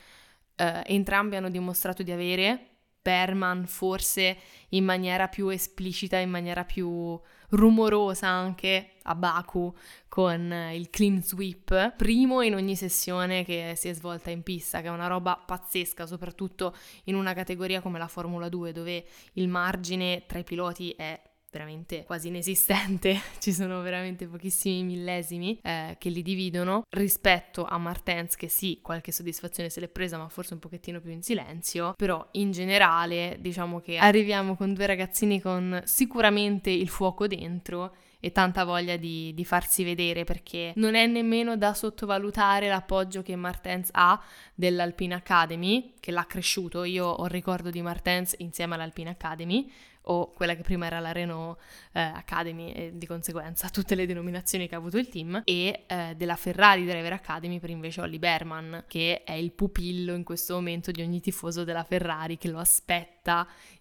eh, 0.56 0.84
entrambi 0.86 1.36
hanno 1.36 1.50
dimostrato 1.50 2.02
di 2.02 2.12
avere, 2.12 2.69
Berman 3.02 3.66
forse 3.66 4.38
in 4.70 4.84
maniera 4.84 5.28
più 5.28 5.50
esplicita, 5.50 6.18
in 6.18 6.30
maniera 6.30 6.64
più 6.64 7.20
rumorosa 7.50 8.28
anche 8.28 8.92
a 9.04 9.16
Baku 9.16 9.74
con 10.08 10.70
il 10.74 10.90
clean 10.90 11.24
sweep, 11.24 11.96
primo 11.96 12.42
in 12.42 12.56
ogni 12.56 12.76
sessione 12.76 13.44
che 13.44 13.74
si 13.76 13.88
è 13.88 13.94
svolta 13.94 14.30
in 14.30 14.44
pista, 14.44 14.82
che 14.82 14.88
è 14.88 14.92
una 14.92 15.08
roba 15.08 15.36
pazzesca, 15.36 16.06
soprattutto 16.06 16.76
in 17.06 17.16
una 17.16 17.34
categoria 17.34 17.82
come 17.82 17.98
la 17.98 18.08
Formula 18.08 18.50
2 18.50 18.72
dove 18.72 19.06
il 19.34 19.48
margine 19.48 20.26
tra 20.28 20.40
i 20.40 20.44
piloti 20.44 20.92
è 20.92 21.20
veramente 21.52 22.04
quasi 22.06 22.28
inesistente, 22.28 23.20
ci 23.40 23.52
sono 23.52 23.82
veramente 23.82 24.28
pochissimi 24.28 24.84
millesimi 24.84 25.60
eh, 25.62 25.96
che 26.00 26.10
li 26.10 26.22
dividono 26.22 26.84
rispetto 26.90 27.66
a 27.66 27.78
Martens 27.78 28.36
che 28.36 28.48
sì, 28.48 28.80
qualche 28.82 29.12
soddisfazione 29.12 29.70
se 29.70 29.80
l'è 29.80 29.88
presa 29.88 30.18
ma 30.18 30.30
forse 30.30 30.54
un 30.54 30.60
pochettino 30.60 31.00
più 31.00 31.12
in 31.12 31.22
silenzio, 31.22 31.94
però 31.96 32.28
in 32.34 32.52
generale 32.52 33.38
diciamo 33.40 33.80
che 33.80 33.98
arriviamo 33.98 34.56
con 34.56 34.74
due 34.74 34.86
ragazzini 34.86 35.42
con 35.42 35.82
sicuramente 35.86 36.70
il 36.70 36.90
fuoco 36.90 37.28
dentro 37.28 37.94
e 38.22 38.32
tanta 38.32 38.66
voglia 38.66 38.98
di, 38.98 39.34
di, 39.34 39.46
farsi 39.46 39.84
vedere 39.84 40.26
perché 40.26 40.74
non 40.76 40.96
è 40.96 41.06
nemmeno 41.06 41.56
da 41.56 41.74
sottovalutare 41.74 42.68
l'appoggio 42.68 43.22
che 43.22 43.36
Martens 43.36 43.90
ha 43.94 44.22
dell'Alpine 44.54 45.16
Academy, 45.16 45.94
che 46.00 46.12
l'ha 46.12 46.26
cresciuto. 46.26 46.84
Io 46.84 47.06
ho 47.06 47.24
il 47.24 47.32
ricordo 47.32 47.70
di 47.70 47.82
Martens 47.82 48.36
insieme 48.40 48.76
all'Alpine 48.76 49.12
Academy, 49.12 49.72
o 50.10 50.32
quella 50.34 50.56
che 50.56 50.62
prima 50.62 50.86
era 50.86 51.00
la 51.00 51.12
Renault 51.12 51.60
eh, 51.94 52.00
Academy 52.02 52.72
e 52.72 52.92
di 52.96 53.06
conseguenza 53.06 53.70
tutte 53.74 53.96
le 53.96 54.06
denominazioni 54.06 54.68
che 54.68 54.76
ha 54.76 54.78
avuto 54.78 54.98
il 54.98 55.10
team 55.10 55.42
e 55.46 55.84
eh, 55.88 56.14
della 56.16 56.36
Ferrari 56.36 56.86
Driver 56.86 57.14
Academy 57.14 57.60
per 57.60 57.70
invece 57.70 58.02
Olli 58.02 58.20
Berman 58.20 58.84
che 58.88 59.24
è 59.24 59.34
il 59.34 59.52
pupillo 59.52 60.14
in 60.14 60.24
questo 60.24 60.56
momento 60.56 60.92
di 60.92 61.02
ogni 61.02 61.20
tifoso 61.20 61.64
della 61.64 61.84
Ferrari 61.84 62.38
che 62.38 62.50
lo 62.50 62.60
aspetta 62.60 63.19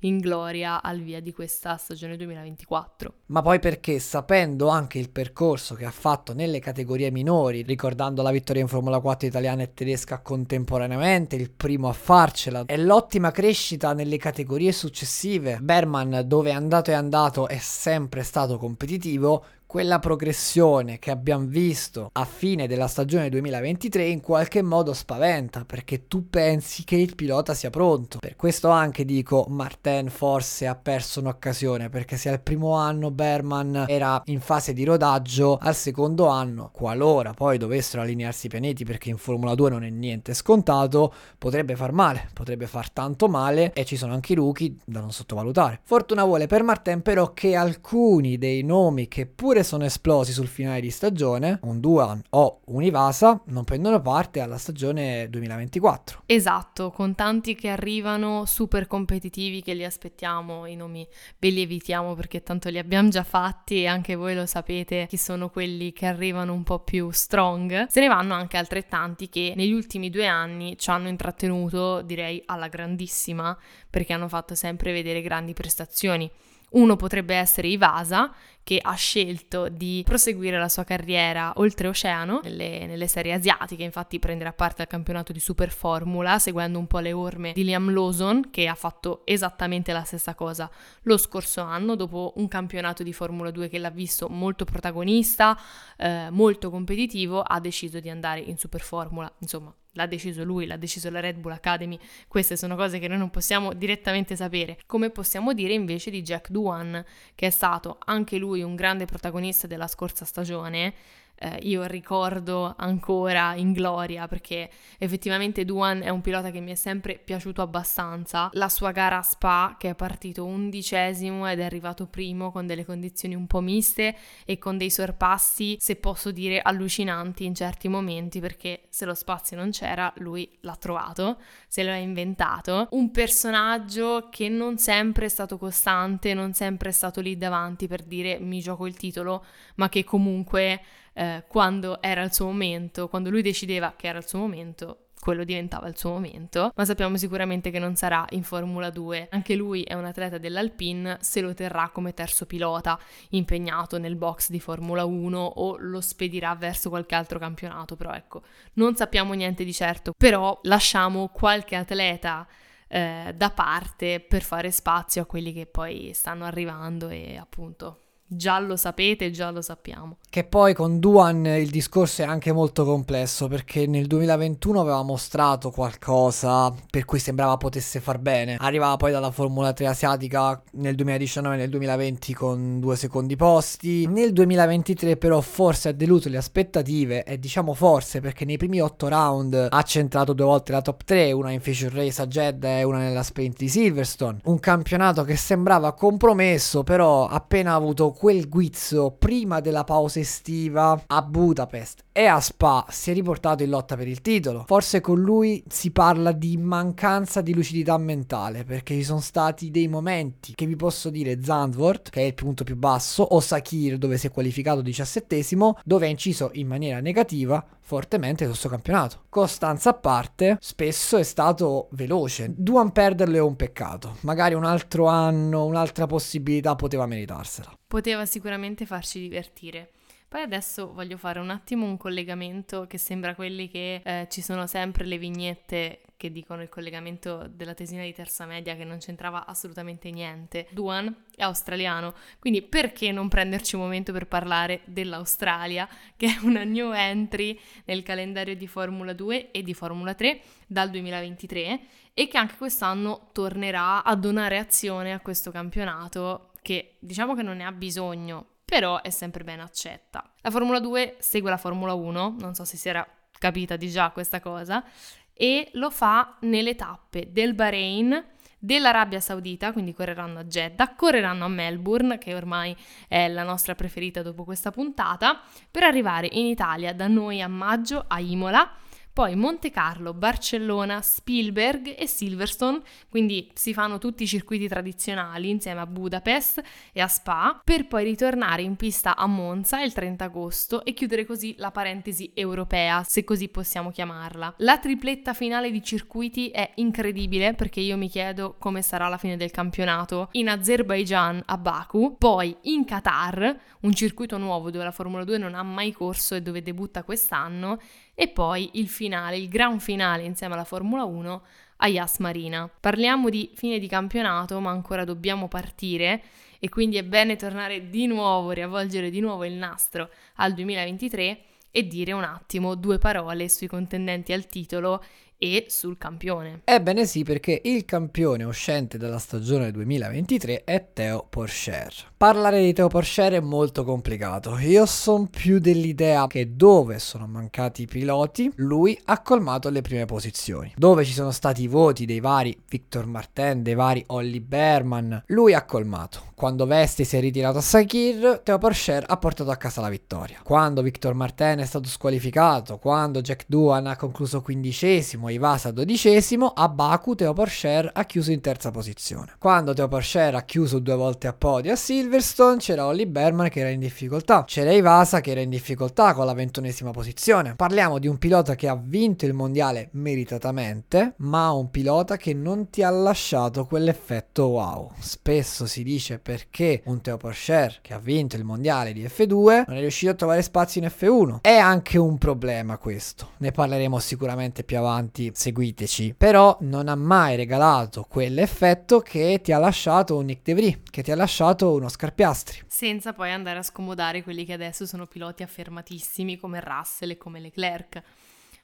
in 0.00 0.18
gloria 0.18 0.82
al 0.82 1.00
via 1.00 1.20
di 1.20 1.32
questa 1.32 1.76
stagione 1.76 2.16
2024. 2.16 3.12
Ma 3.26 3.42
poi 3.42 3.58
perché 3.58 3.98
sapendo 3.98 4.68
anche 4.68 4.98
il 4.98 5.10
percorso 5.10 5.74
che 5.74 5.84
ha 5.84 5.90
fatto 5.90 6.34
nelle 6.34 6.58
categorie 6.60 7.10
minori, 7.10 7.62
ricordando 7.62 8.22
la 8.22 8.30
vittoria 8.30 8.62
in 8.62 8.68
Formula 8.68 9.00
4 9.00 9.26
italiana 9.26 9.62
e 9.62 9.74
tedesca 9.74 10.20
contemporaneamente, 10.20 11.36
il 11.36 11.50
primo 11.50 11.88
a 11.88 11.92
farcela, 11.92 12.64
e 12.66 12.76
l'ottima 12.76 13.30
crescita 13.30 13.92
nelle 13.92 14.18
categorie 14.18 14.72
successive, 14.72 15.58
Berman 15.60 16.22
dove 16.26 16.50
è 16.50 16.54
andato 16.54 16.90
e 16.90 16.94
andato 16.94 17.48
è 17.48 17.58
sempre 17.58 18.22
stato 18.22 18.58
competitivo, 18.58 19.44
quella 19.68 19.98
progressione 19.98 20.98
che 20.98 21.10
abbiamo 21.10 21.44
visto 21.44 22.08
a 22.14 22.24
fine 22.24 22.66
della 22.66 22.86
stagione 22.86 23.28
2023 23.28 24.06
in 24.06 24.22
qualche 24.22 24.62
modo 24.62 24.94
spaventa 24.94 25.66
perché 25.66 26.08
tu 26.08 26.30
pensi 26.30 26.84
che 26.84 26.96
il 26.96 27.14
pilota 27.14 27.52
sia 27.52 27.68
pronto. 27.68 28.18
Per 28.18 28.34
questo 28.34 28.70
anche 28.70 29.04
dico 29.04 29.44
Martin 29.50 30.08
forse 30.08 30.66
ha 30.66 30.74
perso 30.74 31.20
un'occasione 31.20 31.90
perché 31.90 32.16
se 32.16 32.30
al 32.30 32.40
primo 32.40 32.76
anno 32.76 33.10
Berman 33.10 33.84
era 33.88 34.22
in 34.24 34.40
fase 34.40 34.72
di 34.72 34.84
rodaggio, 34.84 35.58
al 35.60 35.74
secondo 35.74 36.28
anno, 36.28 36.70
qualora 36.72 37.34
poi 37.34 37.58
dovessero 37.58 38.00
allinearsi 38.00 38.46
i 38.46 38.48
pianeti 38.48 38.86
perché 38.86 39.10
in 39.10 39.18
Formula 39.18 39.54
2 39.54 39.68
non 39.68 39.84
è 39.84 39.90
niente 39.90 40.32
scontato, 40.32 41.12
potrebbe 41.36 41.76
far 41.76 41.92
male, 41.92 42.30
potrebbe 42.32 42.66
far 42.66 42.88
tanto 42.88 43.28
male 43.28 43.74
e 43.74 43.84
ci 43.84 43.96
sono 43.96 44.14
anche 44.14 44.32
i 44.32 44.36
rookie 44.36 44.76
da 44.86 45.00
non 45.00 45.12
sottovalutare. 45.12 45.80
Fortuna 45.82 46.24
vuole 46.24 46.46
per 46.46 46.62
Martin 46.62 47.02
però 47.02 47.34
che 47.34 47.54
alcuni 47.54 48.38
dei 48.38 48.62
nomi 48.62 49.08
che 49.08 49.26
pure 49.26 49.56
oppure 49.58 49.64
sono 49.64 49.84
esplosi 49.84 50.32
sul 50.32 50.46
finale 50.46 50.80
di 50.80 50.90
stagione, 50.90 51.58
un 51.62 51.80
Duan 51.80 52.22
o 52.30 52.60
un 52.66 52.82
Ivasa 52.82 53.40
non 53.46 53.64
prendono 53.64 54.00
parte 54.00 54.40
alla 54.40 54.58
stagione 54.58 55.28
2024. 55.28 56.22
Esatto, 56.26 56.90
con 56.90 57.14
tanti 57.14 57.54
che 57.54 57.68
arrivano 57.68 58.44
super 58.46 58.86
competitivi 58.86 59.62
che 59.62 59.74
li 59.74 59.84
aspettiamo, 59.84 60.66
i 60.66 60.76
nomi 60.76 61.06
ve 61.38 61.50
li 61.50 61.62
evitiamo 61.62 62.14
perché 62.14 62.42
tanto 62.42 62.68
li 62.68 62.78
abbiamo 62.78 63.08
già 63.08 63.24
fatti 63.24 63.82
e 63.82 63.86
anche 63.86 64.14
voi 64.14 64.34
lo 64.34 64.46
sapete 64.46 65.06
chi 65.08 65.16
sono 65.16 65.48
quelli 65.50 65.92
che 65.92 66.06
arrivano 66.06 66.52
un 66.52 66.62
po' 66.62 66.80
più 66.80 67.10
strong. 67.10 67.86
Se 67.88 68.00
ne 68.00 68.08
vanno 68.08 68.34
anche 68.34 68.56
altrettanti 68.56 69.28
che 69.28 69.54
negli 69.56 69.72
ultimi 69.72 70.10
due 70.10 70.26
anni 70.26 70.76
ci 70.78 70.90
hanno 70.90 71.08
intrattenuto, 71.08 72.02
direi, 72.02 72.42
alla 72.46 72.68
grandissima 72.68 73.56
perché 73.90 74.12
hanno 74.12 74.28
fatto 74.28 74.54
sempre 74.54 74.92
vedere 74.92 75.22
grandi 75.22 75.52
prestazioni. 75.52 76.30
Uno 76.70 76.96
potrebbe 76.96 77.34
essere 77.34 77.68
Ivasa, 77.68 78.32
che 78.68 78.80
ha 78.82 78.92
scelto 78.92 79.70
di 79.70 80.02
proseguire 80.04 80.58
la 80.58 80.68
sua 80.68 80.84
carriera 80.84 81.54
oltreoceano 81.56 82.40
nelle, 82.42 82.84
nelle 82.84 83.08
serie 83.08 83.32
asiatiche, 83.32 83.82
infatti 83.82 84.18
prenderà 84.18 84.52
parte 84.52 84.82
al 84.82 84.88
campionato 84.88 85.32
di 85.32 85.40
Super 85.40 85.70
Formula, 85.70 86.38
seguendo 86.38 86.78
un 86.78 86.86
po' 86.86 86.98
le 86.98 87.14
orme 87.14 87.52
di 87.54 87.64
Liam 87.64 87.90
Lawson, 87.90 88.50
che 88.50 88.68
ha 88.68 88.74
fatto 88.74 89.22
esattamente 89.24 89.94
la 89.94 90.04
stessa 90.04 90.34
cosa 90.34 90.70
lo 91.04 91.16
scorso 91.16 91.62
anno, 91.62 91.94
dopo 91.94 92.34
un 92.36 92.46
campionato 92.46 93.02
di 93.02 93.14
Formula 93.14 93.50
2 93.50 93.70
che 93.70 93.78
l'ha 93.78 93.88
visto 93.88 94.28
molto 94.28 94.66
protagonista, 94.66 95.58
eh, 95.96 96.28
molto 96.30 96.68
competitivo, 96.68 97.40
ha 97.40 97.60
deciso 97.60 98.00
di 98.00 98.10
andare 98.10 98.40
in 98.40 98.58
Super 98.58 98.82
Formula, 98.82 99.32
insomma 99.38 99.74
l'ha 99.98 100.06
deciso 100.06 100.44
lui, 100.44 100.66
l'ha 100.66 100.76
deciso 100.76 101.10
la 101.10 101.18
Red 101.18 101.38
Bull 101.38 101.50
Academy, 101.50 101.98
queste 102.28 102.56
sono 102.56 102.76
cose 102.76 103.00
che 103.00 103.08
noi 103.08 103.18
non 103.18 103.30
possiamo 103.30 103.74
direttamente 103.74 104.36
sapere. 104.36 104.78
Come 104.86 105.10
possiamo 105.10 105.52
dire 105.52 105.72
invece 105.72 106.10
di 106.10 106.22
Jack 106.22 106.50
Duan, 106.50 107.04
che 107.34 107.48
è 107.48 107.50
stato 107.50 107.98
anche 108.04 108.38
lui 108.38 108.62
un 108.62 108.76
grande 108.76 109.06
protagonista 109.06 109.66
della 109.66 109.88
scorsa 109.88 110.24
stagione, 110.24 110.94
eh, 111.38 111.58
io 111.62 111.84
ricordo 111.84 112.74
ancora 112.76 113.54
in 113.54 113.72
gloria 113.72 114.26
perché 114.26 114.68
effettivamente 114.98 115.64
Duan 115.64 116.02
è 116.02 116.08
un 116.08 116.20
pilota 116.20 116.50
che 116.50 116.60
mi 116.60 116.72
è 116.72 116.74
sempre 116.74 117.18
piaciuto 117.22 117.62
abbastanza. 117.62 118.50
La 118.54 118.68
sua 118.68 118.90
gara 118.90 119.18
a 119.18 119.22
Spa 119.22 119.76
che 119.78 119.90
è 119.90 119.94
partito 119.94 120.44
undicesimo 120.44 121.48
ed 121.48 121.60
è 121.60 121.64
arrivato 121.64 122.06
primo 122.06 122.50
con 122.50 122.66
delle 122.66 122.84
condizioni 122.84 123.34
un 123.34 123.46
po' 123.46 123.60
miste 123.60 124.16
e 124.44 124.58
con 124.58 124.76
dei 124.76 124.90
sorpassi, 124.90 125.76
se 125.78 125.96
posso 125.96 126.32
dire, 126.32 126.60
allucinanti 126.60 127.44
in 127.44 127.54
certi 127.54 127.88
momenti 127.88 128.40
perché 128.40 128.82
se 128.88 129.04
lo 129.04 129.14
spazio 129.14 129.56
non 129.56 129.70
c'era 129.70 130.12
lui 130.16 130.48
l'ha 130.62 130.76
trovato, 130.76 131.38
se 131.68 131.84
lo 131.84 131.90
ha 131.90 131.96
inventato. 131.96 132.88
Un 132.90 133.10
personaggio 133.10 134.28
che 134.30 134.48
non 134.48 134.78
sempre 134.78 135.26
è 135.26 135.28
stato 135.28 135.56
costante, 135.58 136.34
non 136.34 136.52
sempre 136.52 136.88
è 136.88 136.92
stato 136.92 137.20
lì 137.20 137.36
davanti 137.36 137.86
per 137.86 138.02
dire 138.02 138.38
mi 138.40 138.60
gioco 138.60 138.86
il 138.86 138.96
titolo, 138.96 139.44
ma 139.76 139.88
che 139.88 140.02
comunque 140.02 140.80
eh, 141.12 141.44
quando 141.48 142.00
era 142.02 142.22
il 142.22 142.32
suo 142.32 142.46
momento, 142.46 143.08
quando 143.08 143.30
lui 143.30 143.42
decideva 143.42 143.94
che 143.96 144.08
era 144.08 144.18
il 144.18 144.26
suo 144.26 144.38
momento, 144.38 145.08
quello 145.20 145.44
diventava 145.44 145.88
il 145.88 145.96
suo 145.96 146.10
momento, 146.10 146.72
ma 146.74 146.84
sappiamo 146.84 147.16
sicuramente 147.16 147.70
che 147.70 147.78
non 147.78 147.96
sarà 147.96 148.24
in 148.30 148.42
Formula 148.42 148.90
2. 148.90 149.28
Anche 149.30 149.54
lui 149.54 149.82
è 149.82 149.94
un 149.94 150.04
atleta 150.04 150.38
dell'Alpine, 150.38 151.18
se 151.20 151.40
lo 151.40 151.54
terrà 151.54 151.90
come 151.92 152.14
terzo 152.14 152.46
pilota 152.46 152.98
impegnato 153.30 153.98
nel 153.98 154.16
box 154.16 154.50
di 154.50 154.60
Formula 154.60 155.04
1 155.04 155.38
o 155.38 155.76
lo 155.78 156.00
spedirà 156.00 156.54
verso 156.54 156.88
qualche 156.88 157.14
altro 157.14 157.38
campionato, 157.38 157.96
però 157.96 158.12
ecco, 158.12 158.42
non 158.74 158.96
sappiamo 158.96 159.32
niente 159.34 159.64
di 159.64 159.72
certo, 159.72 160.12
però 160.16 160.58
lasciamo 160.62 161.28
qualche 161.28 161.76
atleta 161.76 162.46
eh, 162.88 163.34
da 163.36 163.50
parte 163.50 164.20
per 164.20 164.42
fare 164.42 164.70
spazio 164.70 165.22
a 165.22 165.26
quelli 165.26 165.52
che 165.52 165.66
poi 165.66 166.12
stanno 166.14 166.44
arrivando 166.44 167.08
e 167.08 167.36
appunto 167.36 168.04
Già 168.30 168.58
lo 168.58 168.76
sapete, 168.76 169.30
già 169.30 169.50
lo 169.50 169.62
sappiamo. 169.62 170.18
Che 170.28 170.44
poi 170.44 170.74
con 170.74 171.00
Duan 171.00 171.46
il 171.46 171.70
discorso 171.70 172.20
è 172.20 172.26
anche 172.26 172.52
molto 172.52 172.84
complesso 172.84 173.48
perché 173.48 173.86
nel 173.86 174.06
2021 174.06 174.80
aveva 174.80 175.02
mostrato 175.02 175.70
qualcosa 175.70 176.70
per 176.90 177.06
cui 177.06 177.20
sembrava 177.20 177.56
potesse 177.56 178.00
far 178.00 178.18
bene. 178.18 178.56
Arrivava 178.58 178.96
poi 178.96 179.12
dalla 179.12 179.30
Formula 179.30 179.72
3 179.72 179.86
asiatica 179.86 180.62
nel 180.72 180.94
2019 180.94 181.54
e 181.54 181.58
nel 181.58 181.70
2020 181.70 182.34
con 182.34 182.80
due 182.80 182.96
secondi 182.96 183.34
posti. 183.34 184.06
Nel 184.06 184.34
2023 184.34 185.16
però 185.16 185.40
forse 185.40 185.88
ha 185.88 185.92
deluso 185.92 186.28
le 186.28 186.36
aspettative 186.36 187.24
e 187.24 187.38
diciamo 187.38 187.72
forse 187.72 188.20
perché 188.20 188.44
nei 188.44 188.58
primi 188.58 188.82
otto 188.82 189.08
round 189.08 189.68
ha 189.70 189.82
centrato 189.82 190.34
due 190.34 190.44
volte 190.44 190.72
la 190.72 190.82
top 190.82 191.02
3, 191.04 191.32
una 191.32 191.50
in 191.50 191.62
Feature 191.62 192.04
Race 192.04 192.20
a 192.20 192.26
Jeddah 192.26 192.80
e 192.80 192.82
una 192.82 192.98
nella 192.98 193.22
sprint 193.22 193.56
di 193.56 193.68
Silverstone. 193.70 194.40
Un 194.44 194.60
campionato 194.60 195.24
che 195.24 195.36
sembrava 195.36 195.94
compromesso 195.94 196.82
però 196.84 197.26
appena 197.26 197.72
avuto 197.72 198.16
quel 198.18 198.48
guizzo 198.48 199.14
prima 199.16 199.60
della 199.60 199.84
pausa 199.84 200.18
estiva 200.18 201.04
a 201.06 201.22
Budapest 201.22 202.07
e 202.18 202.26
a 202.26 202.40
Spa 202.40 202.84
si 202.88 203.12
è 203.12 203.14
riportato 203.14 203.62
in 203.62 203.70
lotta 203.70 203.94
per 203.94 204.08
il 204.08 204.20
titolo. 204.20 204.64
Forse 204.66 205.00
con 205.00 205.20
lui 205.20 205.62
si 205.68 205.92
parla 205.92 206.32
di 206.32 206.56
mancanza 206.56 207.40
di 207.42 207.54
lucidità 207.54 207.96
mentale 207.96 208.64
perché 208.64 208.94
ci 208.94 209.04
sono 209.04 209.20
stati 209.20 209.70
dei 209.70 209.86
momenti 209.86 210.52
che 210.56 210.66
vi 210.66 210.74
posso 210.74 211.10
dire 211.10 211.40
Zandvoort 211.40 212.10
che 212.10 212.22
è 212.22 212.24
il 212.24 212.34
punto 212.34 212.64
più 212.64 212.74
basso 212.74 213.22
o 213.22 213.38
Sakir 213.38 213.98
dove 213.98 214.18
si 214.18 214.26
è 214.26 214.32
qualificato 214.32 214.80
diciassettesimo 214.80 215.78
dove 215.84 216.06
ha 216.06 216.10
inciso 216.10 216.50
in 216.54 216.66
maniera 216.66 216.98
negativa 216.98 217.64
fortemente 217.78 218.46
sul 218.46 218.56
suo 218.56 218.68
campionato. 218.68 219.22
Costanza 219.28 219.90
a 219.90 219.94
parte, 219.94 220.56
spesso 220.60 221.18
è 221.18 221.22
stato 221.22 221.86
veloce. 221.92 222.52
Duan 222.56 222.90
perderlo 222.90 223.36
è 223.36 223.40
un 223.40 223.54
peccato. 223.54 224.16
Magari 224.22 224.54
un 224.54 224.64
altro 224.64 225.06
anno, 225.06 225.66
un'altra 225.66 226.08
possibilità 226.08 226.74
poteva 226.74 227.06
meritarsela. 227.06 227.78
Poteva 227.86 228.26
sicuramente 228.26 228.86
farci 228.86 229.20
divertire. 229.20 229.92
Poi 230.28 230.42
adesso 230.42 230.92
voglio 230.92 231.16
fare 231.16 231.40
un 231.40 231.48
attimo 231.48 231.86
un 231.86 231.96
collegamento 231.96 232.86
che 232.86 232.98
sembra 232.98 233.34
quelli 233.34 233.66
che 233.70 234.02
eh, 234.04 234.26
ci 234.30 234.42
sono 234.42 234.66
sempre 234.66 235.06
le 235.06 235.16
vignette 235.16 236.02
che 236.18 236.30
dicono 236.30 236.60
il 236.60 236.68
collegamento 236.68 237.48
della 237.48 237.72
tesina 237.72 238.02
di 238.02 238.12
terza 238.12 238.44
media 238.44 238.74
che 238.76 238.84
non 238.84 238.98
c'entrava 238.98 239.46
assolutamente 239.46 240.10
niente. 240.10 240.66
Duan 240.70 241.24
è 241.34 241.44
australiano, 241.44 242.12
quindi 242.40 242.60
perché 242.60 243.10
non 243.10 243.28
prenderci 243.28 243.76
un 243.76 243.82
momento 243.82 244.12
per 244.12 244.26
parlare 244.26 244.80
dell'Australia, 244.84 245.88
che 246.16 246.26
è 246.26 246.44
una 246.44 246.64
new 246.64 246.92
entry 246.92 247.58
nel 247.86 248.02
calendario 248.02 248.54
di 248.54 248.66
Formula 248.66 249.14
2 249.14 249.50
e 249.50 249.62
di 249.62 249.72
Formula 249.72 250.12
3 250.12 250.40
dal 250.66 250.90
2023 250.90 251.80
e 252.12 252.28
che 252.28 252.36
anche 252.36 252.56
quest'anno 252.56 253.30
tornerà 253.32 254.04
a 254.04 254.14
donare 254.14 254.58
azione 254.58 255.14
a 255.14 255.20
questo 255.20 255.50
campionato 255.50 256.50
che 256.60 256.96
diciamo 256.98 257.34
che 257.34 257.42
non 257.42 257.56
ne 257.56 257.64
ha 257.64 257.72
bisogno 257.72 258.56
però 258.68 259.00
è 259.00 259.08
sempre 259.08 259.44
ben 259.44 259.60
accetta. 259.60 260.22
La 260.42 260.50
Formula 260.50 260.78
2 260.78 261.16
segue 261.20 261.48
la 261.48 261.56
Formula 261.56 261.94
1, 261.94 262.36
non 262.38 262.54
so 262.54 262.66
se 262.66 262.76
si 262.76 262.86
era 262.90 263.06
capita 263.38 263.76
di 263.76 263.88
già 263.88 264.10
questa 264.10 264.40
cosa, 264.40 264.84
e 265.32 265.70
lo 265.72 265.90
fa 265.90 266.36
nelle 266.40 266.74
tappe 266.74 267.32
del 267.32 267.54
Bahrain, 267.54 268.22
dell'Arabia 268.58 269.20
Saudita, 269.20 269.72
quindi 269.72 269.94
correranno 269.94 270.40
a 270.40 270.44
Jeddah, 270.44 270.94
correranno 270.96 271.46
a 271.46 271.48
Melbourne, 271.48 272.18
che 272.18 272.34
ormai 272.34 272.76
è 273.08 273.26
la 273.28 273.42
nostra 273.42 273.74
preferita 273.74 274.20
dopo 274.20 274.44
questa 274.44 274.70
puntata, 274.70 275.40
per 275.70 275.84
arrivare 275.84 276.28
in 276.30 276.44
Italia 276.44 276.92
da 276.92 277.06
noi 277.06 277.40
a 277.40 277.48
maggio 277.48 278.04
a 278.06 278.20
Imola 278.20 278.70
poi 279.18 279.34
Monte 279.34 279.72
Carlo, 279.72 280.14
Barcellona, 280.14 281.02
Spielberg 281.02 281.92
e 281.98 282.06
Silverstone, 282.06 282.82
quindi 283.08 283.50
si 283.52 283.72
fanno 283.72 283.98
tutti 283.98 284.22
i 284.22 284.28
circuiti 284.28 284.68
tradizionali 284.68 285.50
insieme 285.50 285.80
a 285.80 285.86
Budapest 285.86 286.62
e 286.92 287.00
a 287.00 287.08
Spa, 287.08 287.60
per 287.64 287.88
poi 287.88 288.04
ritornare 288.04 288.62
in 288.62 288.76
pista 288.76 289.16
a 289.16 289.26
Monza 289.26 289.82
il 289.82 289.92
30 289.92 290.24
agosto 290.24 290.84
e 290.84 290.92
chiudere 290.92 291.26
così 291.26 291.56
la 291.58 291.72
parentesi 291.72 292.30
europea, 292.32 293.02
se 293.02 293.24
così 293.24 293.48
possiamo 293.48 293.90
chiamarla. 293.90 294.54
La 294.58 294.78
tripletta 294.78 295.34
finale 295.34 295.72
di 295.72 295.82
circuiti 295.82 296.50
è 296.50 296.70
incredibile 296.76 297.54
perché 297.54 297.80
io 297.80 297.96
mi 297.96 298.08
chiedo 298.08 298.54
come 298.56 298.82
sarà 298.82 299.08
la 299.08 299.18
fine 299.18 299.36
del 299.36 299.50
campionato 299.50 300.28
in 300.32 300.48
Azerbaijan 300.48 301.42
a 301.44 301.58
Baku, 301.58 302.14
poi 302.18 302.56
in 302.62 302.84
Qatar, 302.84 303.58
un 303.80 303.92
circuito 303.94 304.38
nuovo 304.38 304.70
dove 304.70 304.84
la 304.84 304.92
Formula 304.92 305.24
2 305.24 305.38
non 305.38 305.56
ha 305.56 305.64
mai 305.64 305.90
corso 305.90 306.36
e 306.36 306.40
dove 306.40 306.62
debutta 306.62 307.02
quest'anno, 307.02 307.80
e 308.20 308.26
poi 308.26 308.70
il 308.72 308.88
finale, 308.88 309.38
il 309.38 309.48
gran 309.48 309.78
finale 309.78 310.24
insieme 310.24 310.54
alla 310.54 310.64
Formula 310.64 311.04
1 311.04 311.42
a 311.76 311.86
Yas 311.86 312.18
Marina. 312.18 312.68
Parliamo 312.68 313.28
di 313.28 313.52
fine 313.54 313.78
di 313.78 313.86
campionato, 313.86 314.58
ma 314.58 314.72
ancora 314.72 315.04
dobbiamo 315.04 315.46
partire 315.46 316.20
e 316.58 316.68
quindi 316.68 316.96
è 316.96 317.04
bene 317.04 317.36
tornare 317.36 317.88
di 317.88 318.08
nuovo, 318.08 318.50
riavvolgere 318.50 319.10
di 319.10 319.20
nuovo 319.20 319.44
il 319.44 319.52
nastro 319.52 320.10
al 320.38 320.52
2023 320.52 321.42
e 321.70 321.86
dire 321.86 322.10
un 322.10 322.24
attimo 322.24 322.74
due 322.74 322.98
parole 322.98 323.48
sui 323.48 323.68
contendenti 323.68 324.32
al 324.32 324.46
titolo 324.46 325.00
e 325.38 325.66
sul 325.68 325.96
campione. 325.96 326.62
Ebbene 326.64 327.06
sì, 327.06 327.22
perché 327.22 327.60
il 327.62 327.84
campione 327.84 328.42
uscente 328.42 328.98
dalla 328.98 329.20
stagione 329.20 329.70
2023 329.70 330.64
è 330.64 330.88
Theo 330.92 331.24
Porcher. 331.30 332.14
Parlare 332.18 332.60
di 332.64 332.72
Theo 332.72 332.88
Porcher 332.88 333.34
è 333.34 333.40
molto 333.40 333.84
complicato. 333.84 334.58
Io 334.58 334.86
sono 334.86 335.28
più 335.30 335.60
dell'idea 335.60 336.26
che 336.26 336.56
dove 336.56 336.98
sono 336.98 337.28
mancati 337.28 337.82
i 337.82 337.86
piloti, 337.86 338.50
lui 338.56 339.00
ha 339.04 339.22
colmato 339.22 339.70
le 339.70 339.82
prime 339.82 340.04
posizioni. 340.04 340.74
Dove 340.76 341.04
ci 341.04 341.12
sono 341.12 341.30
stati 341.30 341.62
i 341.62 341.68
voti 341.68 342.06
dei 342.06 342.18
vari 342.18 342.60
Victor 342.68 343.06
Martin, 343.06 343.62
dei 343.62 343.76
vari 343.76 344.02
Olli 344.08 344.40
Berman, 344.40 345.22
lui 345.26 345.54
ha 345.54 345.64
colmato. 345.64 346.26
Quando 346.34 346.66
Vesti 346.66 347.04
si 347.04 347.16
è 347.16 347.20
ritirato 347.20 347.58
a 347.58 347.60
Sakir, 347.60 348.40
Theo 348.44 348.58
Porcher 348.58 349.04
ha 349.06 349.16
portato 349.16 349.50
a 349.50 349.56
casa 349.56 349.80
la 349.80 349.88
vittoria. 349.88 350.38
Quando 350.42 350.82
Victor 350.82 351.14
Martin 351.14 351.58
è 351.58 351.66
stato 351.66 351.88
squalificato, 351.88 352.78
quando 352.78 353.20
Jack 353.20 353.44
Duan 353.46 353.86
ha 353.86 353.96
concluso 353.96 354.40
quindicesimo, 354.40 355.28
Ivasa 355.28 355.70
dodicesimo, 355.70 356.46
a 356.48 356.68
Baku 356.68 357.14
Teo 357.16 357.32
Porcher 357.32 357.90
ha 357.92 358.04
chiuso 358.04 358.30
in 358.32 358.40
terza 358.40 358.70
posizione. 358.70 359.34
Quando 359.38 359.72
Teo 359.72 359.88
Porcher 359.88 360.36
ha 360.36 360.42
chiuso 360.42 360.78
due 360.80 360.94
volte 360.94 361.26
a 361.26 361.32
podio 361.32 361.72
a 361.72 361.76
Silverstone 362.08 362.56
c'era 362.56 362.86
Olli 362.86 363.04
Berman 363.04 363.50
che 363.50 363.60
era 363.60 363.68
in 363.68 363.80
difficoltà, 363.80 364.44
c'era 364.44 364.72
Ivasa 364.72 365.20
che 365.20 365.32
era 365.32 365.40
in 365.40 365.50
difficoltà 365.50 366.14
con 366.14 366.24
la 366.24 366.32
ventunesima 366.32 366.90
posizione. 366.90 367.54
Parliamo 367.54 367.98
di 367.98 368.06
un 368.06 368.16
pilota 368.16 368.54
che 368.54 368.66
ha 368.66 368.80
vinto 368.82 369.26
il 369.26 369.34
mondiale 369.34 369.90
meritatamente, 369.92 371.12
ma 371.18 371.50
un 371.50 371.70
pilota 371.70 372.16
che 372.16 372.32
non 372.32 372.70
ti 372.70 372.82
ha 372.82 372.88
lasciato 372.88 373.66
quell'effetto 373.66 374.46
wow. 374.46 374.92
Spesso 374.98 375.66
si 375.66 375.82
dice 375.82 376.18
perché 376.18 376.80
un 376.86 377.02
Teo 377.02 377.18
Porcher 377.18 377.80
che 377.82 377.92
ha 377.92 377.98
vinto 377.98 378.36
il 378.36 378.44
mondiale 378.44 378.94
di 378.94 379.04
F2 379.04 379.64
non 379.66 379.76
è 379.76 379.80
riuscito 379.80 380.12
a 380.12 380.14
trovare 380.14 380.40
spazio 380.40 380.80
in 380.80 380.88
F1. 380.88 381.42
È 381.42 381.56
anche 381.56 381.98
un 381.98 382.16
problema 382.16 382.78
questo, 382.78 383.32
ne 383.36 383.50
parleremo 383.50 383.98
sicuramente 383.98 384.64
più 384.64 384.78
avanti 384.78 385.08
avanti, 385.18 385.30
seguiteci. 385.34 386.14
Però 386.16 386.56
non 386.60 386.88
ha 386.88 386.94
mai 386.94 387.36
regalato 387.36 388.06
quell'effetto 388.08 389.00
che 389.00 389.40
ti 389.42 389.52
ha 389.52 389.58
lasciato 389.58 390.16
un 390.16 390.26
Nick 390.26 390.42
De 390.42 390.54
Vries, 390.54 390.78
che 390.90 391.02
ti 391.02 391.10
ha 391.10 391.16
lasciato 391.16 391.72
uno 391.72 391.88
Scarpiastri. 391.98 392.62
Senza 392.68 393.12
poi 393.12 393.32
andare 393.32 393.58
a 393.58 393.62
scomodare 393.64 394.22
quelli 394.22 394.44
che 394.44 394.52
adesso 394.52 394.86
sono 394.86 395.08
piloti 395.08 395.42
affermatissimi 395.42 396.36
come 396.36 396.60
Russell 396.60 397.10
e 397.10 397.16
come 397.16 397.40
Leclerc. 397.40 398.00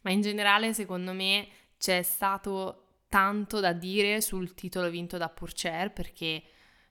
Ma 0.02 0.12
in 0.12 0.20
generale, 0.20 0.72
secondo 0.72 1.12
me, 1.12 1.48
c'è 1.76 2.02
stato 2.02 2.84
tanto 3.08 3.58
da 3.58 3.72
dire 3.72 4.20
sul 4.20 4.54
titolo 4.54 4.88
vinto 4.88 5.18
da 5.18 5.28
Purcher 5.28 5.92
perché 5.92 6.44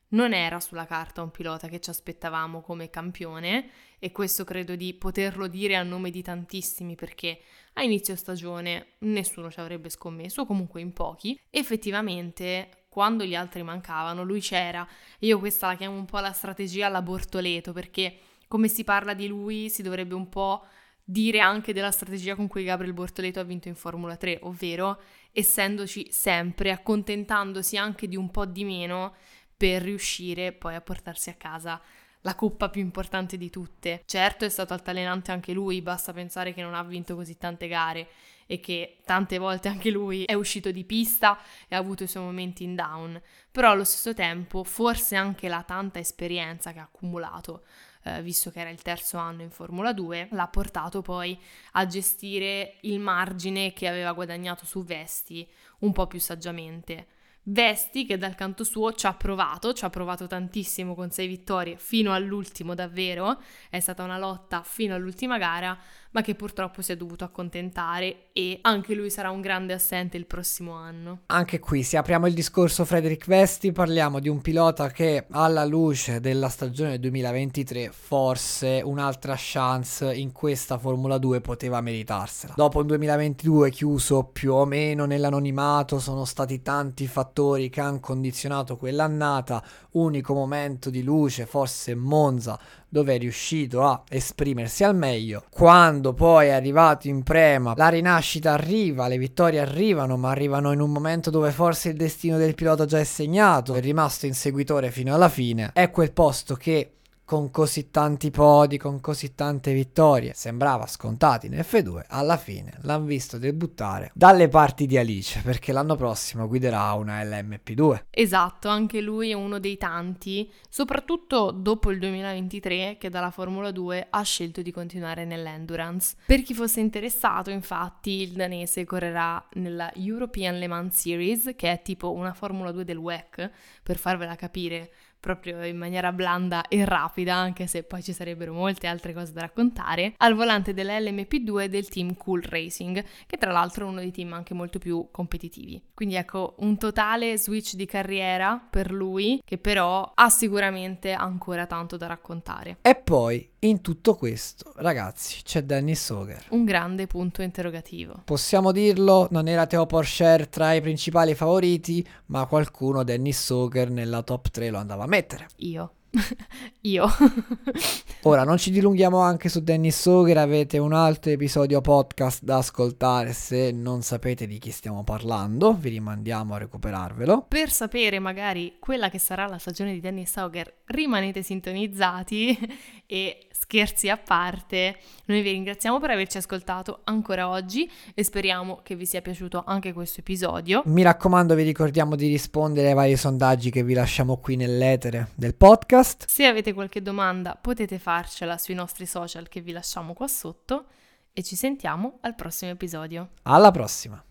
non 0.09 0.33
era 0.33 0.59
sulla 0.59 0.85
carta 0.85 1.21
un 1.21 1.31
pilota 1.31 1.69
che 1.69 1.79
ci 1.79 1.89
aspettavamo 1.89 2.59
come 2.59 2.89
campione 2.89 3.69
e 3.97 4.11
questo 4.11 4.43
credo 4.43 4.75
di 4.75 4.93
poterlo 4.95 5.47
dire 5.47 5.77
a 5.77 5.83
nome 5.83 6.11
di 6.11 6.21
tantissimi 6.21 6.95
perché 6.95 7.39
a 7.75 7.83
inizio 7.83 8.17
stagione 8.17 8.95
nessuno 8.99 9.49
ci 9.49 9.61
avrebbe 9.61 9.89
scommesso, 9.89 10.45
comunque 10.45 10.81
in 10.81 10.91
pochi. 10.91 11.39
Effettivamente, 11.49 12.82
quando 12.93 13.23
gli 13.23 13.33
altri 13.33 13.63
mancavano, 13.63 14.21
lui 14.21 14.39
c'era. 14.39 14.87
Io 15.21 15.39
questa 15.39 15.65
la 15.65 15.75
chiamo 15.75 15.97
un 15.97 16.05
po' 16.05 16.19
la 16.19 16.31
strategia 16.31 16.85
alla 16.85 17.01
Bortoleto, 17.01 17.73
perché 17.73 18.19
come 18.47 18.67
si 18.67 18.83
parla 18.83 19.15
di 19.15 19.25
lui 19.25 19.71
si 19.71 19.81
dovrebbe 19.81 20.13
un 20.13 20.29
po' 20.29 20.63
dire 21.03 21.39
anche 21.39 21.73
della 21.73 21.89
strategia 21.89 22.35
con 22.35 22.47
cui 22.47 22.63
Gabriel 22.63 22.93
Bortoleto 22.93 23.39
ha 23.39 23.43
vinto 23.43 23.67
in 23.67 23.73
Formula 23.73 24.15
3, 24.15 24.41
ovvero 24.43 25.01
essendoci 25.31 26.11
sempre, 26.11 26.69
accontentandosi 26.69 27.77
anche 27.77 28.07
di 28.07 28.15
un 28.15 28.29
po' 28.29 28.45
di 28.45 28.63
meno 28.63 29.15
per 29.57 29.81
riuscire 29.81 30.51
poi 30.51 30.75
a 30.75 30.81
portarsi 30.81 31.31
a 31.31 31.33
casa 31.33 31.81
la 32.21 32.35
coppa 32.35 32.69
più 32.69 32.81
importante 32.81 33.37
di 33.37 33.49
tutte. 33.49 34.03
Certo 34.05 34.45
è 34.45 34.49
stato 34.49 34.73
altalenante 34.73 35.31
anche 35.31 35.51
lui, 35.51 35.81
basta 35.81 36.13
pensare 36.13 36.53
che 36.53 36.61
non 36.61 36.75
ha 36.75 36.83
vinto 36.83 37.15
così 37.15 37.39
tante 37.39 37.67
gare 37.67 38.07
e 38.45 38.59
che 38.59 38.97
tante 39.05 39.37
volte 39.37 39.67
anche 39.67 39.89
lui 39.89 40.23
è 40.23 40.33
uscito 40.33 40.71
di 40.71 40.83
pista 40.83 41.39
e 41.67 41.75
ha 41.75 41.79
avuto 41.79 42.03
i 42.03 42.07
suoi 42.07 42.23
momenti 42.23 42.63
in 42.63 42.75
down, 42.75 43.21
però 43.51 43.71
allo 43.71 43.83
stesso 43.83 44.13
tempo 44.13 44.63
forse 44.63 45.15
anche 45.15 45.47
la 45.47 45.63
tanta 45.63 45.99
esperienza 45.99 46.73
che 46.73 46.79
ha 46.79 46.83
accumulato, 46.83 47.63
eh, 48.03 48.21
visto 48.21 48.51
che 48.51 48.59
era 48.59 48.69
il 48.69 48.81
terzo 48.81 49.17
anno 49.17 49.41
in 49.41 49.51
Formula 49.51 49.93
2, 49.93 50.29
l'ha 50.31 50.47
portato 50.47 51.01
poi 51.01 51.37
a 51.73 51.85
gestire 51.85 52.75
il 52.81 52.99
margine 52.99 53.73
che 53.73 53.87
aveva 53.87 54.11
guadagnato 54.13 54.65
su 54.65 54.83
Vesti 54.83 55.47
un 55.79 55.91
po' 55.91 56.07
più 56.07 56.19
saggiamente. 56.19 57.07
Vesti 57.45 58.05
che 58.05 58.17
dal 58.17 58.35
canto 58.35 58.63
suo 58.63 58.93
ci 58.93 59.05
ha 59.05 59.13
provato, 59.13 59.73
ci 59.73 59.83
ha 59.83 59.89
provato 59.89 60.27
tantissimo 60.27 60.95
con 60.95 61.11
sei 61.11 61.27
vittorie 61.27 61.75
fino 61.77 62.13
all'ultimo 62.13 62.73
davvero, 62.73 63.41
è 63.69 63.81
stata 63.81 64.01
una 64.01 64.17
lotta 64.17 64.63
fino 64.63 64.95
all'ultima 64.95 65.37
gara, 65.37 65.77
ma 66.13 66.21
che 66.21 66.35
purtroppo 66.35 66.81
si 66.81 66.91
è 66.91 66.95
dovuto 66.95 67.23
accontentare 67.23 68.27
e 68.33 68.59
anche 68.61 68.93
lui 68.93 69.09
sarà 69.09 69.29
un 69.29 69.41
grande 69.41 69.73
assente 69.73 70.17
il 70.17 70.25
prossimo 70.25 70.73
anno. 70.73 71.21
Anche 71.27 71.59
qui, 71.59 71.83
se 71.83 71.97
apriamo 71.97 72.27
il 72.27 72.33
discorso 72.33 72.85
Frederick 72.85 73.25
Vesti, 73.27 73.71
parliamo 73.71 74.19
di 74.19 74.29
un 74.29 74.41
pilota 74.41 74.89
che 74.89 75.25
alla 75.31 75.65
luce 75.65 76.19
della 76.19 76.49
stagione 76.49 76.99
2023 76.99 77.89
forse 77.91 78.81
un'altra 78.83 79.35
chance 79.37 80.13
in 80.13 80.31
questa 80.31 80.77
Formula 80.77 81.17
2 81.17 81.41
poteva 81.41 81.81
meritarsela. 81.81 82.53
Dopo 82.55 82.79
il 82.81 82.87
2022 82.87 83.71
chiuso 83.71 84.23
più 84.23 84.53
o 84.53 84.65
meno 84.65 85.05
nell'anonimato, 85.05 85.99
sono 85.99 86.25
stati 86.25 86.61
tanti 86.61 87.07
fattori 87.07 87.69
che 87.69 87.81
hanno 87.81 87.99
condizionato 87.99 88.77
quell'annata, 88.77 89.63
unico 89.91 90.33
momento 90.33 90.89
di 90.89 91.01
luce 91.03 91.45
forse 91.45 91.95
Monza 91.95 92.59
dove 92.93 93.15
è 93.15 93.17
riuscito 93.17 93.81
a 93.81 94.03
esprimersi 94.07 94.83
al 94.83 94.95
meglio. 94.95 95.45
Quando 95.49 96.13
poi 96.13 96.49
è 96.49 96.51
arrivato 96.51 97.07
in 97.07 97.23
prema, 97.23 97.73
la 97.75 97.87
rinascita 97.87 98.51
arriva, 98.51 99.07
le 99.07 99.17
vittorie 99.17 99.59
arrivano, 99.59 100.15
ma 100.15 100.29
arrivano 100.29 100.71
in 100.71 100.79
un 100.79 100.91
momento 100.91 101.31
dove 101.31 101.49
forse 101.49 101.89
il 101.89 101.95
destino 101.95 102.37
del 102.37 102.53
pilota 102.53 102.85
già 102.85 102.99
è 102.99 103.03
segnato, 103.03 103.73
è 103.73 103.81
rimasto 103.81 104.27
inseguitore 104.27 104.91
fino 104.91 105.11
alla 105.11 105.27
fine. 105.27 105.71
È 105.73 105.89
quel 105.89 106.11
posto 106.11 106.53
che 106.53 106.91
con 107.33 107.49
così 107.49 107.89
tanti 107.89 108.29
podi, 108.29 108.77
con 108.77 109.01
così 109.01 109.33
tante 109.33 109.73
vittorie, 109.73 110.33
sembrava 110.35 110.85
scontati 110.85 111.47
in 111.47 111.53
F2, 111.53 112.03
alla 112.09 112.37
fine 112.37 112.77
l'hanno 112.81 113.05
visto 113.05 113.39
debuttare 113.39 114.11
dalle 114.13 114.49
parti 114.49 114.85
di 114.85 114.99
Alice, 114.99 115.41
perché 115.41 115.71
l'anno 115.71 115.95
prossimo 115.95 116.47
guiderà 116.47 116.93
una 116.93 117.23
LMP2. 117.23 118.03
Esatto, 118.11 118.67
anche 118.67 119.01
lui 119.01 119.31
è 119.31 119.33
uno 119.33 119.57
dei 119.57 119.77
tanti, 119.77 120.47
soprattutto 120.69 121.49
dopo 121.49 121.89
il 121.89 121.97
2023 121.97 122.97
che 122.99 123.09
dalla 123.09 123.31
Formula 123.31 123.71
2 123.71 124.07
ha 124.11 124.21
scelto 124.21 124.61
di 124.61 124.69
continuare 124.69 125.25
nell'endurance. 125.25 126.15
Per 126.27 126.43
chi 126.43 126.53
fosse 126.53 126.81
interessato, 126.81 127.49
infatti, 127.49 128.21
il 128.21 128.33
danese 128.33 128.85
correrà 128.85 129.43
nella 129.53 129.91
European 129.95 130.59
Le 130.59 130.67
Mans 130.67 130.99
Series, 130.99 131.53
che 131.55 131.71
è 131.71 131.81
tipo 131.81 132.11
una 132.11 132.33
Formula 132.33 132.71
2 132.71 132.83
del 132.83 132.97
WEC, 132.97 133.49
per 133.81 133.97
farvela 133.97 134.35
capire 134.35 134.91
proprio 135.23 135.63
in 135.63 135.77
maniera 135.77 136.11
blanda 136.11 136.67
e 136.67 136.83
rapida, 136.83 137.33
anche 137.33 137.65
se 137.65 137.83
poi 137.83 138.03
ci 138.03 138.11
sarebbero 138.11 138.51
molte 138.51 138.87
altre 138.87 139.13
cose 139.13 139.31
da 139.31 139.39
raccontare, 139.39 140.15
al 140.17 140.35
volante 140.35 140.73
della 140.73 140.99
LMP2 140.99 141.67
del 141.67 141.87
team 141.87 142.15
Cool 142.15 142.41
Racing, 142.41 143.01
che 143.25 143.37
tra 143.37 143.53
l'altro 143.53 143.85
è 143.85 143.89
uno 143.89 144.01
dei 144.01 144.11
team 144.11 144.33
anche 144.33 144.53
molto 144.53 144.79
più 144.79 145.07
competitivi. 145.11 145.81
Quindi 145.93 146.15
ecco, 146.15 146.55
un 146.57 146.77
totale 146.77 147.37
switch 147.37 147.75
di 147.75 147.85
carriera 147.85 148.61
per 148.69 148.91
lui, 148.91 149.41
che 149.45 149.57
però 149.57 150.11
ha 150.13 150.29
sicuramente 150.29 151.13
ancora 151.13 151.67
tanto 151.67 151.95
da 151.95 152.07
raccontare. 152.07 152.79
E 152.81 152.95
poi 152.95 153.49
in 153.59 153.79
tutto 153.79 154.15
questo, 154.15 154.73
ragazzi, 154.75 155.41
c'è 155.41 155.63
Danny 155.63 155.95
Soger. 155.95 156.47
Un 156.49 156.65
grande 156.65 157.07
punto 157.07 157.41
interrogativo. 157.41 158.23
Possiamo 158.25 158.73
dirlo, 158.73 159.29
non 159.31 159.47
era 159.47 159.65
Teo 159.67 159.85
Porcher 159.85 160.49
tra 160.49 160.73
i 160.73 160.81
principali 160.81 161.33
favoriti, 161.33 162.05
ma 162.25 162.45
qualcuno 162.45 163.03
Danny 163.03 163.31
Soger 163.31 163.89
nella 163.89 164.21
top 164.21 164.49
3 164.49 164.69
lo 164.69 164.79
andava 164.79 165.05
a 165.05 165.07
mettere. 165.13 165.45
Io. 165.57 165.93
Io. 166.81 167.05
Ora, 168.25 168.43
non 168.43 168.57
ci 168.57 168.71
dilunghiamo 168.71 169.19
anche 169.19 169.47
su 169.47 169.61
Dennis 169.61 169.99
Soger, 169.99 170.37
avete 170.37 170.79
un 170.79 170.93
altro 170.93 171.31
episodio 171.31 171.81
podcast 171.81 172.41
da 172.41 172.57
ascoltare 172.57 173.33
se 173.33 173.71
non 173.71 174.01
sapete 174.01 174.47
di 174.47 174.57
chi 174.57 174.71
stiamo 174.71 175.03
parlando, 175.03 175.73
vi 175.73 175.89
rimandiamo 175.89 176.55
a 176.55 176.57
recuperarvelo. 176.57 177.45
Per 177.47 177.69
sapere 177.69 178.17
magari 178.17 178.77
quella 178.79 179.09
che 179.09 179.19
sarà 179.19 179.45
la 179.45 179.59
stagione 179.59 179.93
di 179.93 179.99
Dennis 179.99 180.31
Soger, 180.31 180.81
rimanete 180.85 181.43
sintonizzati 181.43 182.57
e 183.05 183.47
scherzi 183.63 184.09
a 184.09 184.17
parte, 184.17 184.97
noi 185.25 185.41
vi 185.41 185.51
ringraziamo 185.51 185.97
per 185.99 186.09
averci 186.09 186.37
ascoltato 186.37 186.99
ancora 187.05 187.47
oggi 187.47 187.89
e 188.13 188.23
speriamo 188.23 188.81
che 188.83 188.95
vi 188.95 189.05
sia 189.05 189.21
piaciuto 189.21 189.63
anche 189.65 189.93
questo 189.93 190.19
episodio. 190.19 190.81
Mi 190.85 191.01
raccomando, 191.01 191.55
vi 191.55 191.63
ricordiamo 191.63 192.17
di 192.17 192.27
rispondere 192.27 192.89
ai 192.89 192.93
vari 192.93 193.15
sondaggi 193.15 193.71
che 193.71 193.83
vi 193.83 193.93
lasciamo 193.93 194.37
qui 194.37 194.57
nell'etere 194.57 195.29
del 195.35 195.55
podcast. 195.55 196.25
Se 196.27 196.45
avete 196.45 196.73
qualche 196.73 197.01
domanda 197.01 197.57
potete 197.59 197.99
farcela 197.99 198.57
sui 198.57 198.73
nostri 198.73 199.05
social 199.05 199.47
che 199.47 199.61
vi 199.61 199.71
lasciamo 199.71 200.13
qua 200.13 200.27
sotto 200.27 200.85
e 201.31 201.41
ci 201.41 201.55
sentiamo 201.55 202.17
al 202.21 202.35
prossimo 202.35 202.71
episodio. 202.71 203.29
Alla 203.43 203.71
prossima! 203.71 204.21